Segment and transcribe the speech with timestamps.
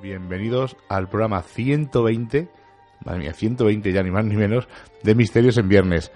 [0.00, 2.48] Bienvenidos al programa 120,
[3.04, 4.68] madre mía, 120 ya ni más ni menos,
[5.02, 6.10] de Misterios en Viernes.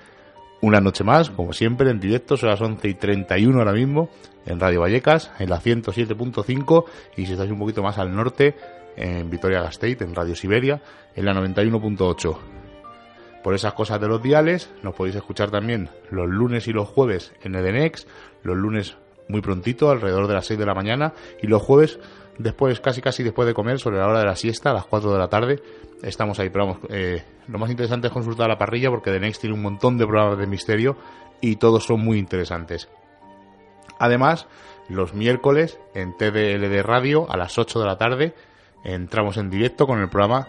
[0.63, 4.09] Una noche más, como siempre, en directo, son las 11 y 31 ahora mismo,
[4.47, 6.85] en Radio Vallecas, en la 107.5,
[7.19, 8.55] y si estáis un poquito más al norte,
[8.97, 10.81] en Vitoria Gasteiz, en Radio Siberia,
[11.15, 12.39] en la 91.8.
[13.43, 17.35] Por esas cosas de los diales, nos podéis escuchar también los lunes y los jueves
[17.43, 18.07] en Edenex,
[18.43, 18.97] los lunes
[19.29, 21.99] muy prontito, alrededor de las 6 de la mañana, y los jueves
[22.39, 25.13] después, casi casi después de comer, sobre la hora de la siesta, a las 4
[25.13, 25.63] de la tarde,
[26.03, 26.51] estamos ahí.
[26.51, 29.63] Pero vamos, eh, lo más interesante es consultar la parrilla porque The Next tiene un
[29.63, 30.97] montón de programas de misterio
[31.41, 32.89] y todos son muy interesantes.
[33.99, 34.47] Además,
[34.89, 38.35] los miércoles en TDLD Radio a las 8 de la tarde
[38.85, 40.49] entramos en directo con el programa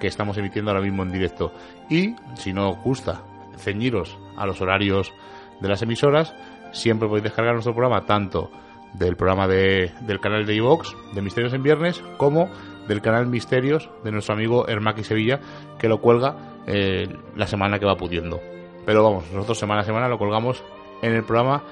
[0.00, 1.52] que estamos emitiendo ahora mismo en directo.
[1.88, 3.22] Y si no os gusta
[3.56, 5.12] ceñiros a los horarios
[5.60, 6.34] de las emisoras,
[6.72, 8.50] siempre podéis descargar nuestro programa tanto
[8.94, 12.48] del programa de, del canal de iVox de Misterios en Viernes como
[12.88, 15.40] del canal Misterios de nuestro amigo Hermaki Sevilla
[15.78, 18.40] que lo cuelga eh, la semana que va pudiendo.
[18.86, 20.62] Pero vamos, nosotros semana a semana lo colgamos
[21.02, 21.62] en el programa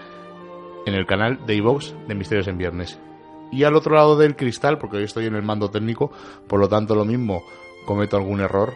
[0.87, 2.99] en el canal de iVox de Misterios en Viernes.
[3.53, 6.11] Y al otro lado del cristal, porque hoy estoy en el mando técnico,
[6.49, 7.43] por lo tanto lo mismo
[7.84, 8.75] cometo algún error,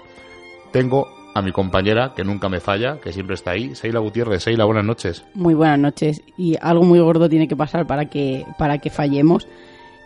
[0.70, 4.42] tengo a mi compañera, que nunca me falla, que siempre está ahí, Seila Gutiérrez.
[4.42, 5.22] Seila, buenas noches.
[5.34, 6.22] Muy buenas noches.
[6.38, 9.47] Y algo muy gordo tiene que pasar para que, para que fallemos.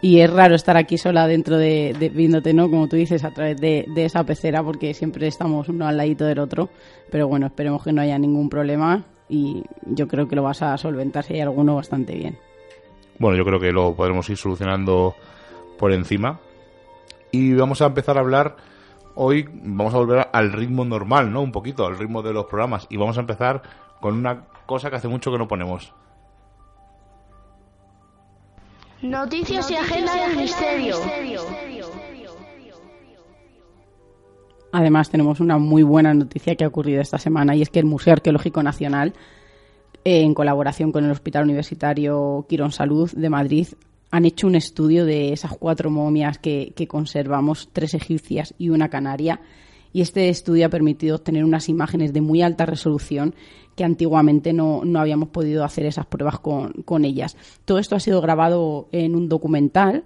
[0.03, 2.69] Y es raro estar aquí sola dentro de, viéndote, ¿no?
[2.69, 6.41] Como tú dices, a través de, esa pecera, porque siempre estamos uno al ladito del
[6.41, 6.69] otro.
[7.13, 10.77] Pero bueno, esperemos que no haya ningún problema y yo creo que lo vas a
[10.79, 12.39] solventar si hay alguno bastante bien.
[13.21, 15.15] Bueno, yo creo que lo podremos ir solucionando
[15.79, 16.41] por encima.
[17.31, 18.57] Y vamos a empezar a hablar
[19.23, 21.43] hoy vamos a volver al ritmo normal, ¿no?
[21.43, 22.87] Un poquito, al ritmo de los programas.
[22.89, 23.61] Y vamos a empezar
[24.01, 25.93] con una cosa que hace mucho que no ponemos.
[29.03, 30.97] Noticias, y agenda del misterio.
[34.73, 37.85] Además, tenemos una muy buena noticia que ha ocurrido esta semana y es que el
[37.85, 39.13] Museo Arqueológico Nacional,
[40.05, 43.69] en colaboración con el Hospital Universitario Quirón Salud de Madrid,
[44.11, 49.41] han hecho un estudio de esas cuatro momias que, conservamos, tres egipcias y una canaria,
[49.93, 53.35] y este estudio ha permitido obtener unas imágenes de muy alta resolución
[53.75, 57.37] que antiguamente no, habíamos podido hacer esas pruebas con, ellas.
[57.65, 60.05] Todo esto ha sido grabado en un documental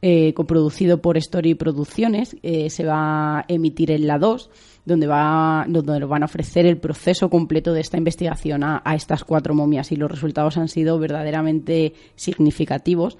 [0.00, 4.50] eh, coproducido por Story Producciones, eh, se va a emitir en la 2
[4.86, 9.54] donde, va, donde van a ofrecer el proceso completo de esta investigación a, estas cuatro
[9.54, 13.18] momias y los resultados han sido verdaderamente significativos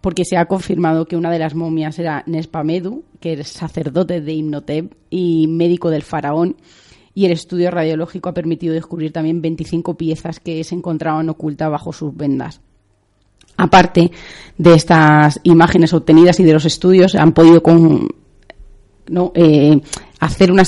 [0.00, 4.32] porque se ha confirmado que una de las momias era Nespamedu, que es sacerdote de
[4.32, 6.56] Imhotep y médico del faraón,
[7.14, 11.92] y el estudio radiológico ha permitido descubrir también 25 piezas que se encontraban ocultas bajo
[11.92, 12.60] sus vendas.
[13.56, 14.10] Aparte
[14.56, 17.62] de estas imágenes obtenidas y de los estudios, han podido
[19.08, 19.32] ¿no?
[19.34, 19.80] Eh,
[20.20, 20.62] hacer una,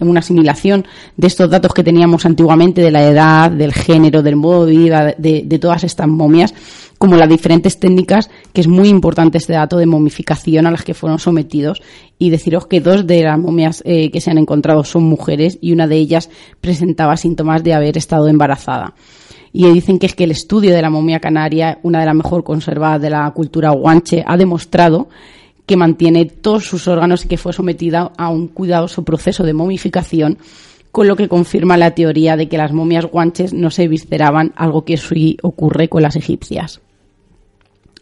[0.00, 0.84] una asimilación
[1.16, 5.14] de estos datos que teníamos antiguamente de la edad, del género, del modo de vida
[5.16, 6.52] de, todas estas momias,
[6.98, 10.94] como las diferentes técnicas, que es muy importante este dato de momificación a las que
[10.94, 11.82] fueron sometidos,
[12.18, 15.72] y deciros que dos de las momias eh, que se han encontrado son mujeres y
[15.72, 18.94] una de ellas presentaba síntomas de haber estado embarazada.
[19.52, 22.44] Y dicen que es que el estudio de la momia canaria, una de las mejor
[22.44, 25.08] conservadas de la cultura guanche, ha demostrado
[25.64, 30.38] que mantiene todos sus órganos y que fue sometida a un cuidadoso proceso de momificación,
[30.92, 34.84] con lo que confirma la teoría de que las momias guanches no se visceraban, algo
[34.84, 36.80] que sí ocurre con las egipcias.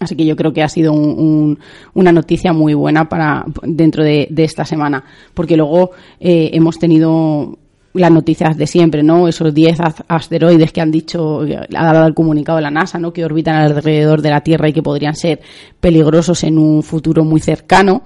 [0.04, 4.64] Así que yo creo que ha sido una noticia muy buena para dentro de, esta
[4.64, 5.90] semana, porque luego
[6.20, 7.58] eh, hemos tenido
[7.94, 9.28] las noticias de siempre, ¿no?
[9.28, 9.78] Esos 10
[10.08, 13.12] asteroides que han dicho, ha dado el comunicado de la NASA, ¿no?
[13.12, 15.40] Que orbitan alrededor de la Tierra y que podrían ser
[15.80, 18.02] peligrosos en un futuro muy cercano.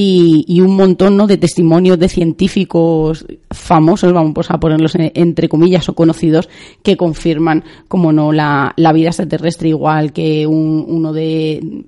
[0.00, 1.26] Y, un montón ¿no?
[1.26, 6.48] de testimonios de científicos famosos, vamos a ponerlos entre comillas o conocidos,
[6.84, 11.84] que confirman, como no, la, vida extraterrestre, igual que uno de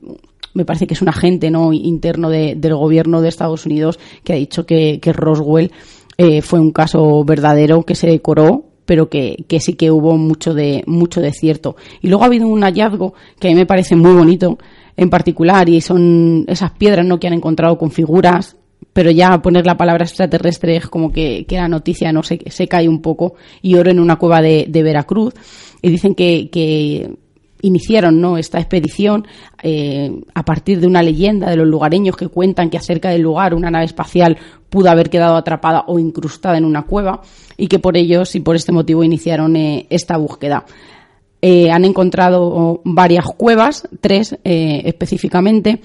[0.55, 4.37] me parece que es un agente no interno del gobierno de Estados Unidos que ha
[4.37, 5.71] dicho que, que Roswell
[6.19, 10.83] eh, fue un caso verdadero que se decoró pero que, sí que hubo mucho de,
[10.85, 11.77] mucho de cierto.
[12.03, 14.59] Y luego ha habido un hallazgo que a mí me parece muy bonito
[14.97, 17.21] en particular y son esas piedras ¿no?
[17.21, 18.57] que han encontrado con figuras,
[18.93, 22.67] pero ya poner la palabra extraterrestre es como que, que la noticia no se, se
[22.67, 25.35] cae un poco y oro en una cueva de, de Veracruz
[25.83, 27.15] y dicen que, que
[27.63, 28.39] iniciaron ¿no?
[28.39, 29.27] esta expedición
[29.63, 33.55] eh, a partir de una leyenda de los lugareños que cuentan que acerca del lugar
[33.55, 34.37] una nave espacial
[34.69, 37.23] pudo haber quedado atrapada o incrustada en una cueva
[37.57, 40.65] y que por ellos y por este motivo iniciaron eh, esta búsqueda.
[41.43, 45.81] Eh, han encontrado varias cuevas, tres específicamente,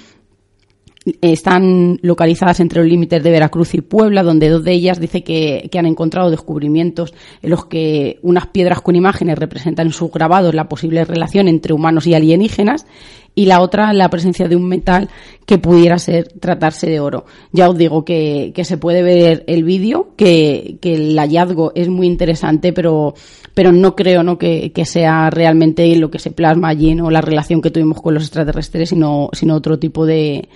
[1.21, 5.69] están localizadas entre los límites de Veracruz y Puebla, donde dos de ellas dice que,
[5.71, 10.55] que, han encontrado descubrimientos en los que unas piedras con imágenes representan en sus grabados
[10.55, 12.87] la posible relación entre humanos y alienígenas
[13.35, 15.09] y la otra la presencia de un metal
[15.45, 17.25] que pudiera ser tratarse de oro.
[17.51, 21.89] Ya os digo que, que se puede ver el vídeo, que, que, el hallazgo es
[21.89, 23.13] muy interesante, pero,
[23.53, 24.37] pero no creo ¿no?
[24.37, 28.13] Que, que, sea realmente lo que se plasma allí, no la relación que tuvimos con
[28.13, 30.47] los extraterrestres, sino, sino otro tipo de,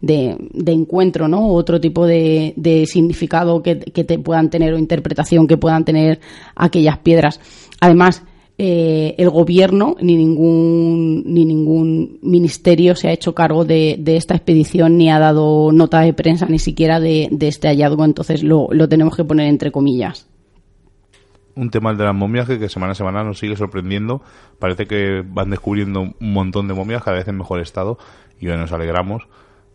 [0.00, 1.48] de, de, encuentro, ¿no?
[1.48, 6.20] Otro tipo de, de significado que, que, te puedan tener o interpretación que puedan tener
[6.56, 7.40] aquellas piedras.
[7.80, 8.22] Además,
[8.56, 14.96] eh, el gobierno ni ningún ni ningún ministerio se ha hecho cargo de, esta expedición
[14.96, 18.04] ni ha dado nota de prensa ni siquiera de, este hallazgo.
[18.04, 20.28] Entonces lo, lo, tenemos que poner entre comillas.
[21.56, 24.22] Un tema de las momias que, semana a semana nos sigue sorprendiendo.
[24.60, 27.98] Parece que van descubriendo un montón de momias cada vez en mejor estado
[28.40, 29.24] y hoy nos alegramos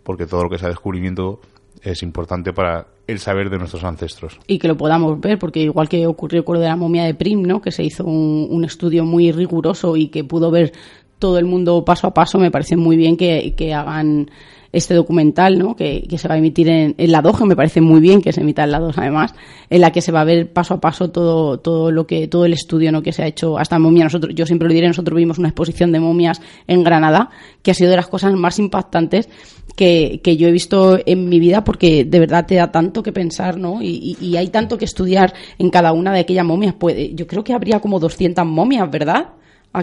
[0.03, 1.41] porque todo lo que sea descubrimiento
[1.81, 4.39] es importante para el saber de nuestros ancestros.
[4.47, 7.15] Y que lo podamos ver, porque igual que ocurrió con lo de la momia de
[7.15, 7.61] Prim, ¿no?
[7.61, 10.73] que se hizo un, un, estudio muy riguroso y que pudo ver
[11.17, 14.29] todo el mundo paso a paso, me parece muy bien que, que hagan
[14.71, 15.75] este documental, ¿no?
[15.75, 18.21] Que, que, se va a emitir en, en, la 2, que me parece muy bien
[18.21, 19.33] que se emita en la 2 además,
[19.69, 22.45] en la que se va a ver paso a paso todo, todo lo que, todo
[22.45, 23.01] el estudio, ¿no?
[23.01, 24.03] Que se ha hecho hasta momia.
[24.03, 27.29] Nosotros, yo siempre lo diré, nosotros vimos una exposición de momias en Granada,
[27.63, 29.27] que ha sido de las cosas más impactantes
[29.75, 33.11] que, que yo he visto en mi vida, porque de verdad te da tanto que
[33.11, 33.81] pensar, ¿no?
[33.81, 36.75] Y, y, y hay tanto que estudiar en cada una de aquellas momias.
[36.77, 39.29] Pues, yo creo que habría como 200 momias, ¿verdad?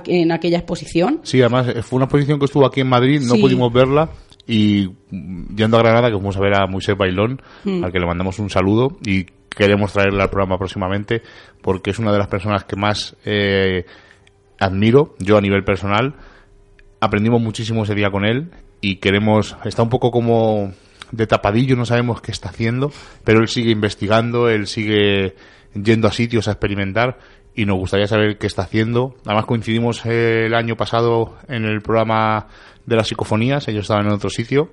[0.07, 1.21] en aquella exposición.
[1.23, 3.41] Sí, además fue una exposición que estuvo aquí en Madrid, no sí.
[3.41, 4.11] pudimos verla
[4.47, 7.85] y yendo a Granada, que vamos a ver a Moisés Bailón, mm.
[7.85, 11.23] al que le mandamos un saludo y queremos traerle al programa próximamente
[11.63, 13.87] porque es una de las personas que más eh,
[14.59, 16.15] admiro, yo a nivel personal.
[17.01, 18.51] Aprendimos muchísimo ese día con él
[18.81, 20.73] y queremos, está un poco como
[21.11, 22.93] de tapadillo, no sabemos qué está haciendo,
[23.25, 25.35] pero él sigue investigando, él sigue
[25.75, 27.19] yendo a sitios a experimentar
[27.57, 29.15] y nos gustaría saber qué está haciendo.
[29.25, 32.47] Además coincidimos el año pasado en el programa
[32.85, 34.71] de las psicofonías, ellos estaban en otro sitio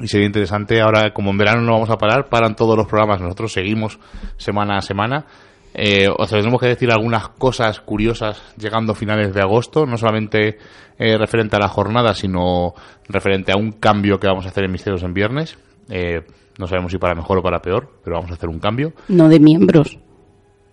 [0.00, 0.80] y sería interesante.
[0.80, 4.00] Ahora, como en verano no vamos a parar, paran todos los programas, nosotros seguimos
[4.38, 5.26] semana a semana.
[5.74, 10.58] Eh, os tenemos que decir algunas cosas curiosas llegando a finales de agosto, no solamente
[10.98, 12.74] eh, referente a la jornada, sino
[13.08, 15.58] referente a un cambio que vamos a hacer en Misterios en Viernes.
[15.90, 16.22] Eh,
[16.58, 18.94] no sabemos si para mejor o para peor, pero vamos a hacer un cambio.
[19.08, 19.98] No de miembros.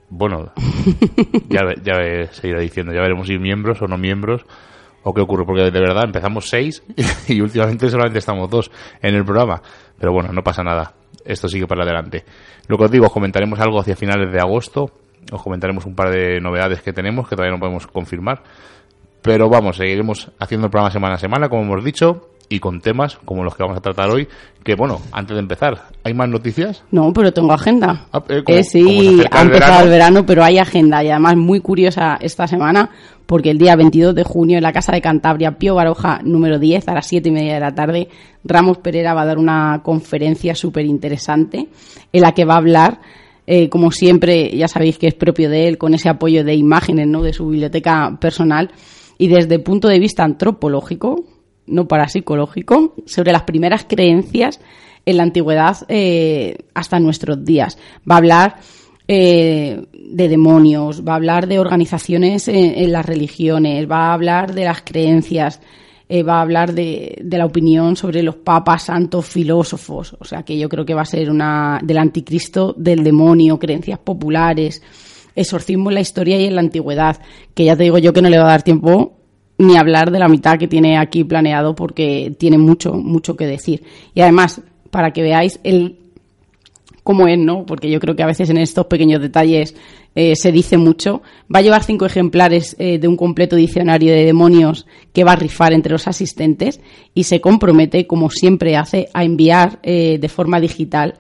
[0.10, 0.52] Bueno,
[1.50, 4.46] ya, ya se irá diciendo, ya veremos si miembros o no miembros
[5.04, 6.84] o qué ocurre, porque de verdad empezamos seis
[7.28, 8.72] y últimamente solamente estamos dos
[9.02, 9.62] en el programa.
[10.00, 10.94] Pero bueno, no pasa nada.
[11.26, 12.24] Esto sigue para adelante.
[12.68, 14.92] Lo que os digo, os comentaremos algo hacia finales de agosto.
[15.32, 18.44] Os comentaremos un par de novedades que tenemos que todavía no podemos confirmar.
[19.22, 23.18] Pero vamos, seguiremos haciendo el programa semana a semana, como hemos dicho y con temas
[23.26, 24.28] como los que vamos a tratar hoy.
[24.64, 26.84] Que bueno, antes de empezar, ¿hay más noticias?
[26.92, 28.08] No, pero tengo agenda.
[28.12, 29.84] Ah, eh, eh, sí, ha empezado el verano.
[29.84, 32.90] el verano, pero hay agenda y además muy curiosa esta semana
[33.28, 36.88] porque el día 22 de junio en la Casa de Cantabria, Pío Baroja, número 10,
[36.88, 38.08] a las 7 y media de la tarde,
[38.44, 41.68] Ramos Pereira va a dar una conferencia súper interesante
[42.12, 43.02] en la que va a hablar.
[43.46, 47.08] Eh, como siempre, ya sabéis que es propio de él, con ese apoyo de imágenes
[47.08, 47.22] ¿no?
[47.22, 48.72] de su biblioteca personal
[49.18, 51.24] y desde el punto de vista antropológico,
[51.68, 54.60] no parapsicológico, sobre las primeras creencias
[55.06, 57.78] en la antigüedad eh, hasta nuestros días.
[58.10, 58.56] Va a hablar
[59.08, 64.54] eh, de demonios, va a hablar de organizaciones en, en, las religiones, va a hablar
[64.54, 65.62] de las creencias,
[66.10, 70.14] eh, va a hablar de, de, la opinión sobre los papas, santos, filósofos.
[70.20, 74.00] O sea que yo creo que va a ser una del anticristo, del demonio, creencias
[74.00, 74.82] populares,
[75.36, 77.18] exorcismo en la historia y en la antigüedad.
[77.54, 79.17] Que ya te digo yo que no le va a dar tiempo
[79.58, 83.84] ni hablar de la mitad que tiene aquí planeado porque tiene mucho, mucho que decir.
[84.14, 84.62] Y además,
[84.92, 85.98] para que veáis el
[87.08, 87.66] cómo es, ¿no?
[87.66, 89.74] Porque yo creo que a veces en estos pequeños detalles
[90.14, 91.22] eh, se dice mucho.
[91.44, 95.38] Va a llevar cinco ejemplares eh, de un completo diccionario de demonios que va a
[95.38, 96.82] rifar entre los asistentes
[97.14, 101.14] y se compromete, como siempre hace, a enviar eh, de forma digital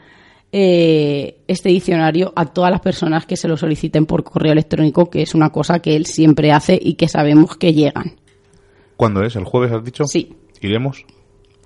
[0.50, 5.36] este diccionario a todas las personas que se lo soliciten por correo electrónico, que es
[5.36, 8.16] una cosa que él siempre hace y que sabemos que llegan.
[8.98, 9.36] ¿Cuándo es?
[9.36, 10.06] ¿El jueves has dicho?
[10.06, 10.36] Sí.
[10.60, 11.06] ¿Iremos?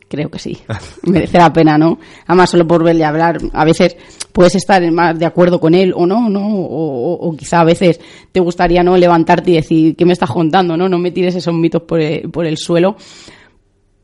[0.09, 0.57] Creo que sí.
[1.03, 1.97] Merece la pena, ¿no?
[2.27, 3.95] Además, solo por verle hablar, a veces
[4.33, 6.45] puedes estar más de acuerdo con él o no, ¿no?
[6.45, 8.01] O, o, o, quizá a veces
[8.33, 8.97] te gustaría, ¿no?
[8.97, 10.89] Levantarte y decir, ¿qué me estás contando, no?
[10.89, 12.97] No me tires esos mitos por el, por el suelo.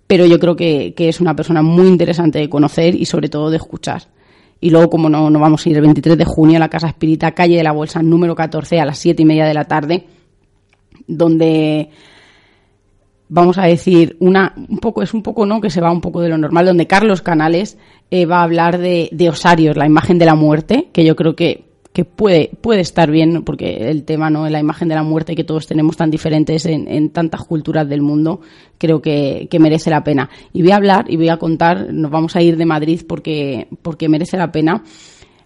[0.07, 3.49] Pero yo creo que, que, es una persona muy interesante de conocer y sobre todo
[3.49, 4.03] de escuchar.
[4.61, 6.87] Y luego, como no, no vamos a ir el 23 de junio a la Casa
[6.87, 10.05] Espírita, calle de la Bolsa, número 14, a las 7 y media de la tarde,
[11.05, 11.89] donde
[13.29, 15.61] vamos a decir, una, un poco, es un poco, ¿no?
[15.61, 17.77] Que se va un poco de lo normal, donde Carlos Canales
[18.11, 21.35] eh, va a hablar de, de Osarios, la imagen de la muerte, que yo creo
[21.35, 21.65] que,
[21.97, 24.47] que puede, puede estar bien, porque el tema, ¿no?
[24.49, 28.41] La imagen de la muerte que todos tenemos tan diferentes en, tantas culturas del mundo,
[28.77, 30.29] creo que, que, merece la pena.
[30.53, 33.67] Y voy a hablar y voy a contar, nos vamos a ir de Madrid porque,
[33.81, 34.83] porque merece la pena.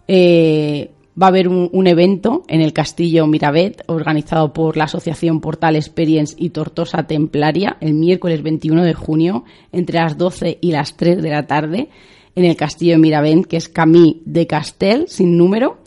[0.07, 5.75] Eh, va a haber un, evento en el Castillo Mirabet, organizado por la Asociación Portal
[5.75, 11.21] Experience y Tortosa Templaria, el miércoles 21 de junio, entre las 12 y las 3
[11.21, 11.89] de la tarde,
[12.35, 15.80] en el Castillo Mirabet, que es Camí de Castel, sin número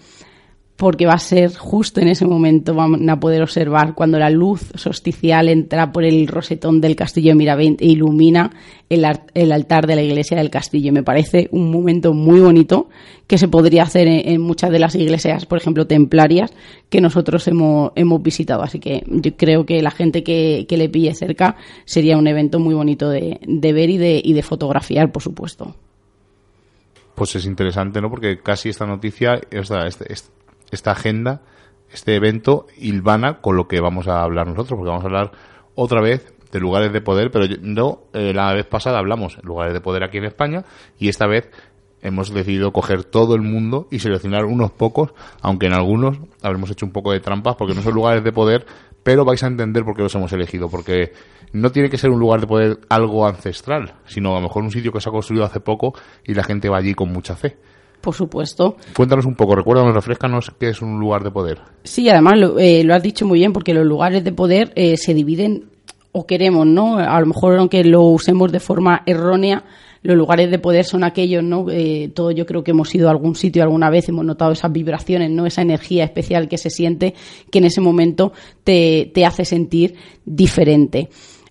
[0.77, 4.73] porque va a ser justo en ese momento, van a poder observar cuando la luz
[4.75, 8.51] solsticial entra por el rosetón del castillo de Miravent e ilumina
[8.89, 10.93] el, el, altar de la iglesia del castillo.
[10.93, 12.89] Me parece un momento muy bonito
[13.29, 16.53] que se podría hacer en, muchas de las iglesias, por ejemplo, templarias,
[16.89, 18.63] que nosotros hemos, hemos visitado.
[18.63, 22.59] Así que yo creo que la gente que, que le pille cerca sería un evento
[22.59, 25.75] muy bonito de, de ver y de, y de fotografiar, por supuesto
[27.15, 28.11] pues es interesante, ¿no?
[28.11, 30.13] Porque casi esta noticia, esta, este,
[30.75, 31.43] esta agenda,
[31.91, 35.33] este evento, hilvana con lo que vamos a hablar nosotros, porque vamos a hablar
[35.75, 39.81] otra vez de lugares de poder, pero no, eh, la vez pasada hablamos lugares de
[39.81, 40.65] poder aquí en España
[40.99, 41.51] y esta vez
[42.01, 46.87] hemos decidido coger todo el mundo y seleccionar unos pocos, aunque en algunos habremos hecho
[46.87, 48.67] un poco de trampas porque no son lugares de poder,
[49.03, 51.13] pero vais a entender por qué los hemos elegido, porque
[51.53, 54.71] no tiene que ser un lugar de poder algo ancestral, sino a lo mejor un
[54.71, 57.57] sitio que se ha construido hace poco y la gente va allí con mucha fe.
[58.05, 58.77] Por supuesto.
[58.95, 61.61] Cuéntanos un poco, recuérdanos, refrescanos qué es un lugar de poder.
[61.85, 64.99] Sí, además lo, eh, lo has dicho muy bien, porque los lugares de poder eh,
[64.99, 65.71] se dividen,
[66.13, 66.99] o queremos, ¿no?
[66.99, 69.65] A lo mejor aunque lo usemos de forma errónea,
[70.03, 71.65] los lugares de poder son aquellos, ¿no?
[71.71, 74.71] Eh, todo yo creo que hemos ido a algún sitio alguna vez, hemos notado esas
[74.71, 75.47] vibraciones, ¿no?
[75.47, 77.15] Esa energía especial que se siente,
[77.51, 78.33] que en ese momento
[78.65, 79.95] te, te hace sentir
[80.27, 81.09] diferente.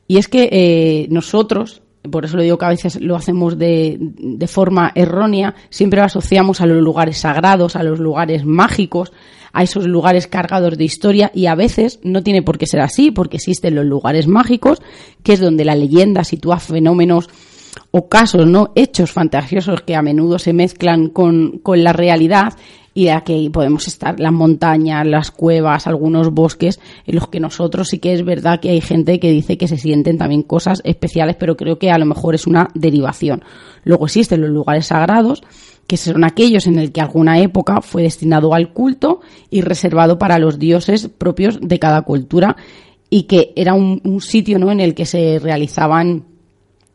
[0.08, 1.82] Y es que eh, nosotros,
[2.12, 6.06] por eso lo digo que a veces lo hacemos de, de, forma errónea, siempre lo
[6.06, 9.14] asociamos a los lugares sagrados, a los lugares mágicos,
[9.54, 13.12] a esos lugares cargados de historia y a veces no tiene por qué ser así,
[13.12, 14.82] porque existen los lugares mágicos,
[15.24, 17.30] que es donde la leyenda sitúa fenómenos
[17.92, 18.72] o casos, ¿no?
[18.76, 22.54] Hechos fantasiosos que a menudo se mezclan con, con la realidad
[22.94, 27.90] y de aquí podemos estar las montañas, las cuevas, algunos bosques, en los que nosotros
[27.90, 31.36] sí que es verdad que hay gente que dice que se sienten también cosas especiales,
[31.40, 33.44] pero creo que a lo mejor es una derivación.
[33.84, 35.44] Luego existen los lugares sagrados,
[35.88, 40.40] que son aquellos en el que alguna época fue destinado al culto y reservado para
[40.40, 42.56] los dioses propios de cada cultura
[43.10, 44.72] y que era un, un sitio ¿no?
[44.72, 46.33] en el que se realizaban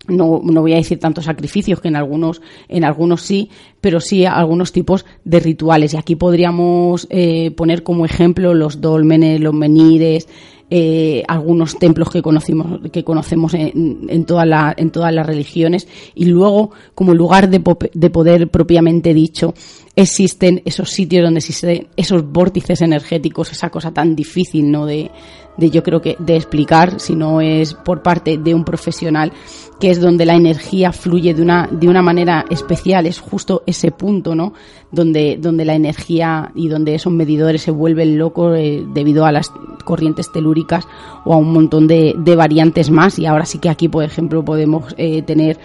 [0.09, 3.51] no, no voy a decir tantos sacrificios que en algunos, en algunos sí,
[3.81, 5.95] pero sí algunos tipos de rituales.
[5.95, 10.29] Y aquí podríamos eh, poner como ejemplo los dolmenes, los menires,
[10.71, 15.89] eh, algunos templos que conocimos, que conocemos en, en, todas las religiones.
[16.15, 17.63] Y luego, como lugar de,
[17.95, 19.55] de poder propiamente dicho,
[19.97, 24.85] existen esos sitios donde existen esos vórtices energéticos, esa cosa tan difícil, ¿no?
[24.85, 25.11] De,
[25.59, 29.33] de yo creo que de explicar, si no es por parte de un profesional,
[29.79, 33.91] que es donde la energía fluye de una, de una manera especial, es justo ese
[33.91, 34.55] punto, ¿no?
[34.91, 39.53] Donde, donde la energía y donde esos medidores se vuelven locos eh, debido a las
[39.85, 40.87] corrientes telúricas
[41.25, 43.19] o a un montón de, de, variantes más.
[43.19, 45.59] Y ahora sí que aquí, por ejemplo, podemos eh, tener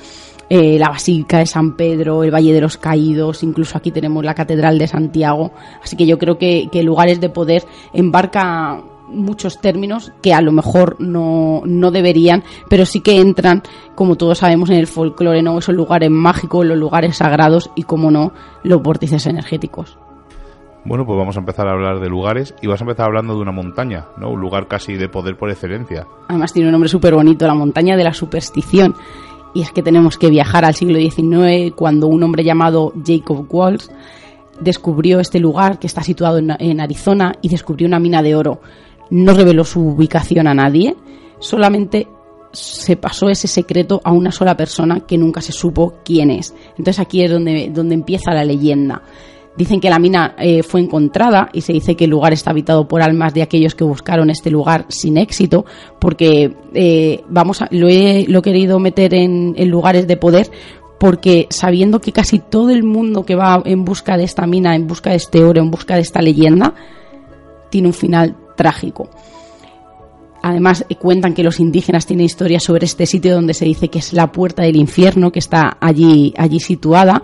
[0.49, 4.35] eh, la Basílica de San Pedro, el Valle de los Caídos, incluso aquí tenemos la
[4.35, 5.51] Catedral de Santiago.
[5.81, 8.83] Así que yo creo que, que lugares de poder embarca
[9.13, 13.63] muchos términos que a lo mejor no, no, deberían, pero sí que entran,
[13.95, 15.57] como todos sabemos, en el folclore, ¿no?
[15.57, 19.97] Esos lugares mágicos, los lugares sagrados y, como no, los vórtices energéticos.
[20.85, 23.41] Bueno, pues vamos a empezar a hablar de lugares y vas a empezar hablando de
[23.41, 24.31] una montaña, ¿no?
[24.31, 26.05] Un lugar casi de poder por excelencia.
[26.27, 28.95] Además tiene un nombre súper bonito, la montaña de la superstición.
[29.53, 33.91] Y es que tenemos que viajar al siglo XIX cuando un hombre llamado Jacob Walls
[34.59, 38.59] descubrió este lugar que está situado en, en Arizona y descubrió una mina de oro
[39.09, 40.95] no reveló su ubicación a nadie,
[41.39, 42.07] solamente
[42.51, 46.53] se pasó ese secreto a una sola persona que nunca se supo quién es.
[46.77, 49.01] Entonces aquí es donde, donde empieza la leyenda.
[49.55, 52.87] Dicen que la mina eh, fue encontrada y se dice que el lugar está habitado
[52.87, 55.65] por almas de aquellos que buscaron este lugar sin éxito,
[55.99, 60.49] porque eh, vamos a, lo, he, lo he querido meter en, en lugares de poder
[60.99, 64.87] porque sabiendo que casi todo el mundo que va en busca de esta mina, en
[64.87, 66.73] busca de este oro, en busca de esta leyenda,
[67.69, 69.09] tiene un final trágico.
[70.41, 74.11] Además, cuentan que los indígenas tienen historias sobre este sitio donde se dice que es
[74.11, 77.23] la puerta del infierno, que está allí, allí situada,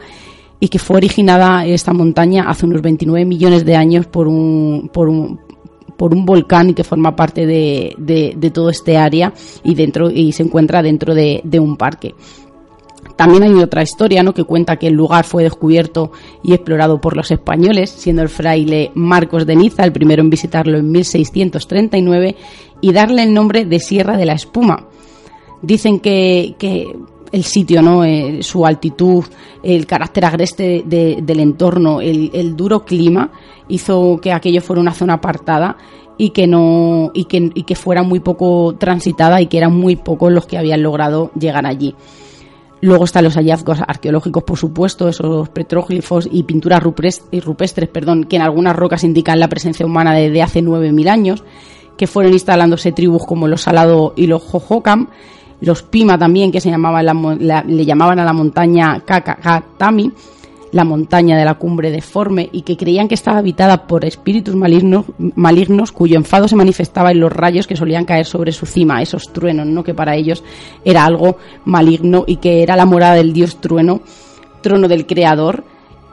[0.59, 5.09] y que fue originada esta montaña hace unos 29 millones de años por un, por
[5.09, 5.39] un,
[5.98, 9.33] por un volcán y que forma parte de, de, todo este área
[9.63, 12.15] y dentro y se encuentra dentro de, de un parque.
[13.19, 14.33] También hay otra historia ¿no?
[14.33, 18.93] que cuenta que el lugar fue descubierto y explorado por los españoles, siendo el fraile
[18.95, 22.38] Marcos de Niza el primero en visitarlo en 1639
[22.79, 24.88] y darle el nombre de Sierra de la Espuma.
[25.61, 26.55] Dicen que,
[27.33, 28.05] el sitio, ¿no?
[28.05, 29.25] Eh, su altitud,
[29.63, 33.33] el carácter agreste del entorno, el, duro clima,
[33.67, 35.75] hizo que aquello fuera una zona apartada
[36.17, 39.97] y que no y que, y que fuera muy poco transitada y que eran muy
[39.97, 41.95] pocos los que habían logrado llegar allí.
[42.81, 48.41] Luego están los hallazgos arqueológicos, por supuesto, esos petróglifos y pinturas rupestres, perdón, que en
[48.41, 51.43] algunas rocas indican la presencia humana desde hace 9.000 años,
[51.98, 55.09] que fueron instalándose tribus como los Salado y los Jojocam,
[55.59, 57.05] los Pima también, que se llamaban
[57.39, 60.13] le llamaban a la montaña Kakatami,
[60.71, 65.05] la montaña de la cumbre deforme y que creían que estaba habitada por espíritus malignos,
[65.17, 69.33] malignos cuyo enfado se manifestaba en los rayos que solían caer sobre su cima, esos
[69.33, 69.83] truenos, ¿no?
[69.83, 70.43] que para ellos
[70.85, 74.01] era algo maligno y que era la morada del dios trueno,
[74.62, 75.63] trono del creador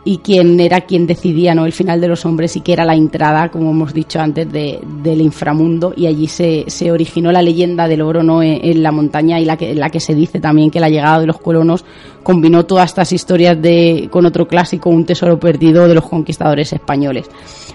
[0.06, 1.66] y quien era quien decidía ¿no?
[1.66, 4.78] el final de los hombres y que era la entrada, como hemos dicho antes, de,
[5.02, 8.40] del inframundo y allí se, se, originó la leyenda del oro ¿no?
[8.40, 11.26] en, la montaña y la que, la que se dice también que la llegada de
[11.26, 11.84] los colonos
[12.22, 17.28] combinó todas estas historias de, con otro clásico, un tesoro perdido de los conquistadores españoles.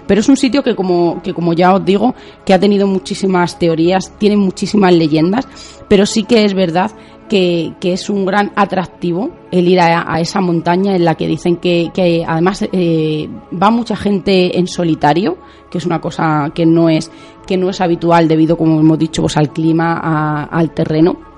[0.06, 2.14] Pero es un sitio que como, que como ya os digo,
[2.46, 5.46] que ha tenido muchísimas teorías, tiene muchísimas leyendas,
[5.86, 6.92] pero sí que es verdad
[7.32, 11.90] que, es un gran atractivo el ir a, esa montaña en la que dicen que,
[11.94, 15.38] que además eh, va mucha gente en solitario,
[15.70, 17.10] que es una cosa que no es,
[17.46, 21.31] que no es habitual debido, como hemos dicho, pues, al clima, al terreno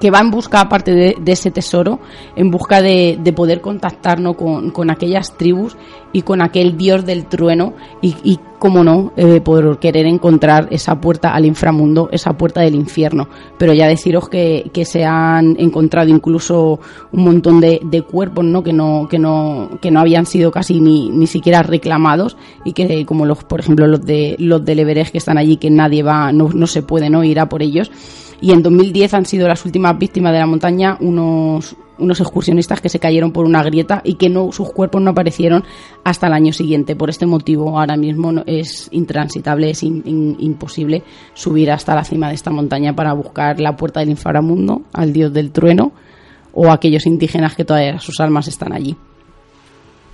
[0.00, 2.00] que va en busca, aparte de, ese tesoro,
[2.34, 5.76] en busca de, poder contactarnos con, aquellas tribus
[6.12, 11.00] y con aquel dios del trueno y, y como no, eh, por querer encontrar esa
[11.00, 13.28] puerta al inframundo, esa puerta del infierno.
[13.58, 16.80] Pero ya deciros que, se han encontrado incluso
[17.12, 18.62] un montón de, cuerpos ¿no?
[18.62, 23.04] Que, no, que, no, que no habían sido casi ni, ni siquiera reclamados y que
[23.06, 26.32] como los, por ejemplo, los de los del Everest que están allí, que nadie va,
[26.32, 27.90] no, no se puede no ir a por ellos
[28.40, 32.88] y en 2010 han sido las últimas víctimas de la montaña unos, unos excursionistas que
[32.88, 35.64] se cayeron por una grieta y que no, sus cuerpos no aparecieron
[36.04, 36.96] hasta el año siguiente.
[36.96, 41.02] Por este motivo ahora mismo es intransitable, es imposible
[41.34, 45.32] subir hasta la cima de esta montaña para buscar la puerta del inframundo, al dios
[45.32, 45.92] del trueno
[46.52, 48.96] o aquellos indígenas que todavía sus almas están allí.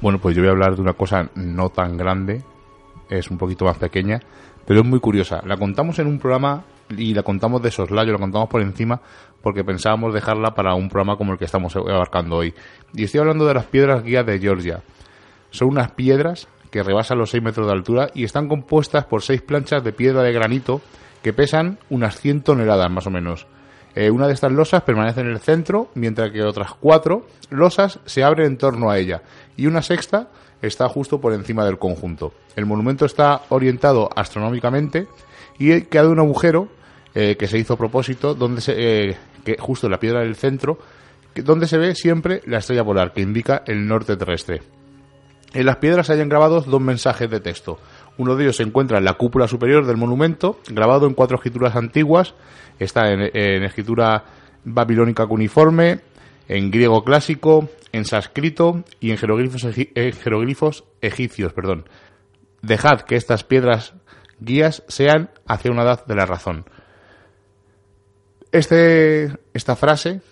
[0.02, 2.42] Bueno, pues yo voy a hablar de una cosa no tan grande,
[3.08, 4.20] es un poquito más pequeña,
[4.66, 5.40] pero es muy curiosa.
[5.46, 9.00] La contamos en un programa y la contamos de soslayo, la contamos por encima
[9.42, 12.54] porque pensábamos dejarla para un programa como el que estamos abarcando hoy.
[12.94, 14.82] Y estoy hablando de las piedras guías de Georgia.
[15.50, 19.42] Son unas piedras que rebasan los 6 metros de altura y están compuestas por seis
[19.42, 20.80] planchas de piedra de granito
[21.22, 23.46] que pesan unas 100 toneladas más o menos.
[23.94, 28.22] Eh, una de estas losas permanece en el centro, mientras que otras cuatro losas se
[28.22, 29.22] abren en torno a ella
[29.56, 30.28] y una sexta
[30.60, 32.32] está justo por encima del conjunto.
[32.56, 35.08] El monumento está orientado astronómicamente
[35.58, 36.68] y queda un agujero
[37.18, 40.36] eh, que se hizo a propósito, donde se, eh, que justo en la piedra del
[40.36, 40.76] centro,
[41.34, 44.60] donde se ve siempre la estrella polar, que indica el norte terrestre.
[45.54, 47.78] En las piedras se hayan grabados dos mensajes de texto.
[48.18, 51.74] Uno de ellos se encuentra en la cúpula superior del monumento, grabado en cuatro escrituras
[51.74, 52.34] antiguas.
[52.78, 53.22] Está en,
[53.64, 54.24] escritura
[54.64, 56.00] babilónica cuneiforme,
[56.48, 61.54] en griego clásico, en sánscrito y en jeroglifos, en jeroglifos egipcios.
[61.54, 61.88] Perdón.
[62.60, 63.94] Dejad que estas piedras
[64.38, 66.66] guías sean hacia una edad de la razón.
[68.56, 70.22] Este, esta frase,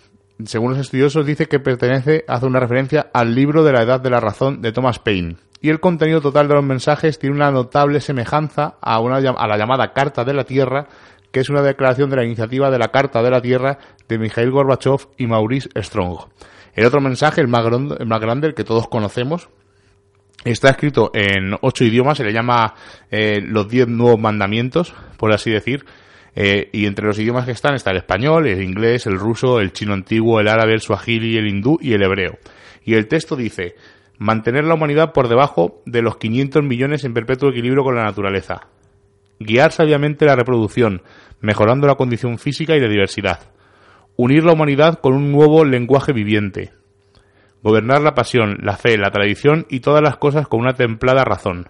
[0.45, 4.09] según los estudiosos, dice que pertenece, hace una referencia al libro de la Edad de
[4.09, 5.35] la Razón de Thomas Paine.
[5.61, 9.93] Y el contenido total de los mensajes tiene una notable semejanza a, una, la llamada
[9.93, 10.87] Carta de la Tierra,
[11.31, 13.77] que es una declaración de la iniciativa de la Carta de la Tierra
[14.09, 16.21] de Mikhail Gorbachev y Maurice Strong.
[16.73, 19.49] El otro mensaje, el más, grande, el más grande, el que todos conocemos,
[20.43, 22.73] está escrito en ocho idiomas, se le llama
[23.11, 25.85] eh, los diez nuevos mandamientos, por así decir,
[26.35, 29.71] eh, y entre los idiomas que están está el español, el inglés, el ruso, el
[29.71, 32.37] chino antiguo, el árabe, el suajili, el hindú y el hebreo.
[32.83, 33.75] Y el texto dice,
[34.17, 38.67] mantener la humanidad por debajo de los 500 millones en perpetuo equilibrio con la naturaleza.
[39.39, 41.03] Guiar sabiamente la reproducción,
[41.39, 43.39] mejorando la condición física y de diversidad.
[44.17, 46.73] Unir la humanidad con un nuevo lenguaje viviente.
[47.63, 51.69] Gobernar la pasión, la fe, la tradición y todas las cosas con una templada razón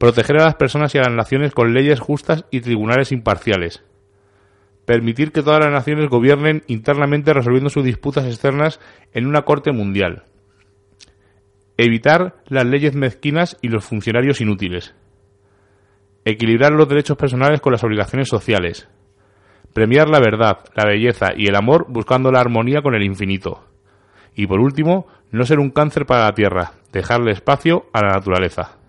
[0.00, 3.84] proteger a las personas y a las naciones con leyes justas y tribunales imparciales,
[4.86, 8.80] permitir que todas las naciones gobiernen internamente resolviendo sus disputas externas
[9.12, 10.22] en una corte mundial,
[11.76, 14.94] evitar las leyes mezquinas y los funcionarios inútiles,
[16.24, 18.88] equilibrar los derechos personales con las obligaciones sociales,
[19.74, 23.66] premiar la verdad, la belleza y el amor buscando la armonía con el infinito.
[24.34, 28.79] Y por último, no ser un cáncer para la Tierra, dejarle espacio a la naturaleza.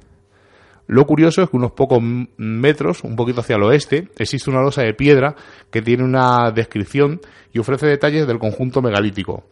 [0.91, 2.03] Lo curioso es que unos pocos
[2.35, 5.37] metros, un poquito hacia el oeste, existe una losa de piedra
[5.71, 7.21] que tiene una descripción
[7.53, 9.45] y ofrece detalles del conjunto megalítico.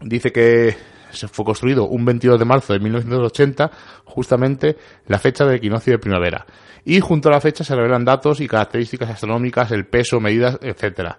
[0.00, 0.74] Dice que
[1.10, 3.70] se fue construido un 22 de marzo de 1980,
[4.06, 6.46] justamente la fecha del equinoccio de primavera.
[6.86, 11.18] Y junto a la fecha se revelan datos y características astronómicas, el peso, medidas, etcétera.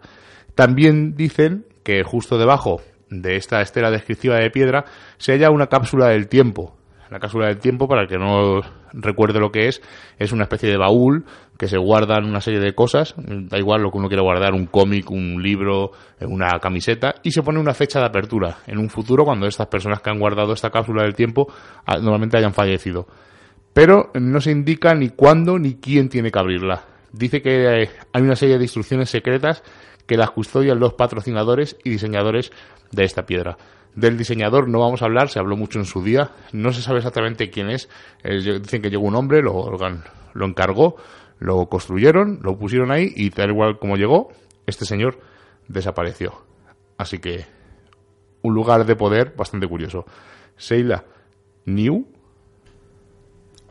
[0.56, 4.86] También dicen que justo debajo de esta estela descriptiva de piedra
[5.20, 6.76] se halla una cápsula del tiempo.
[7.12, 8.62] La cápsula del tiempo, para el que no
[8.94, 9.82] recuerde lo que es,
[10.20, 11.26] es una especie de baúl
[11.58, 14.68] que se guardan una serie de cosas, da igual lo que uno quiera guardar, un
[14.68, 19.26] cómic, un libro, una camiseta, y se pone una fecha de apertura en un futuro
[19.26, 21.52] cuando estas personas que han guardado esta cápsula del tiempo
[21.86, 23.08] ah, normalmente hayan fallecido.
[23.74, 26.86] Pero no se indica ni cuándo ni quién tiene que abrirla.
[27.12, 29.64] Dice que hay una serie de instrucciones secretas
[30.06, 32.52] que las custodian los patrocinadores y diseñadores
[32.92, 33.58] de esta piedra.
[33.98, 37.00] Del diseñador no vamos a hablar, se habló mucho en su día, no se sabe
[37.00, 37.90] exactamente quién es.
[38.24, 39.76] Eh, dicen que llegó un hombre, lo,
[40.34, 40.98] lo encargó,
[41.40, 44.30] lo construyeron, lo pusieron ahí y tal igual como llegó,
[44.68, 45.18] este señor
[45.68, 46.44] desapareció.
[46.96, 47.46] Así que
[48.44, 50.06] un lugar de poder bastante curioso.
[50.56, 51.04] Seila
[51.66, 52.06] New.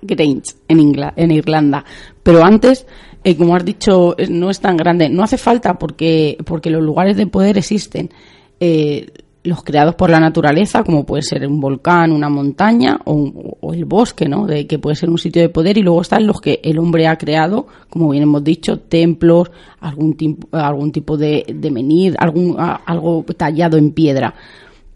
[0.03, 1.85] Grange, en, en Irlanda.
[2.25, 2.85] Pero antes,
[3.23, 5.09] eh, como has dicho, no es tan grande.
[5.09, 8.11] No hace falta porque, porque los lugares de poder existen.
[8.59, 9.07] Eh,
[9.47, 14.29] los creados por la naturaleza, como puede ser un volcán, una montaña o, el bosque,
[14.29, 14.47] ¿no?
[14.47, 17.07] De que puede ser un sitio de poder y luego están los que el hombre
[17.07, 20.17] ha creado, como bien hemos dicho, templos, algún,
[20.53, 24.35] algún tipo de, de menir, algún, algo tallado en piedra.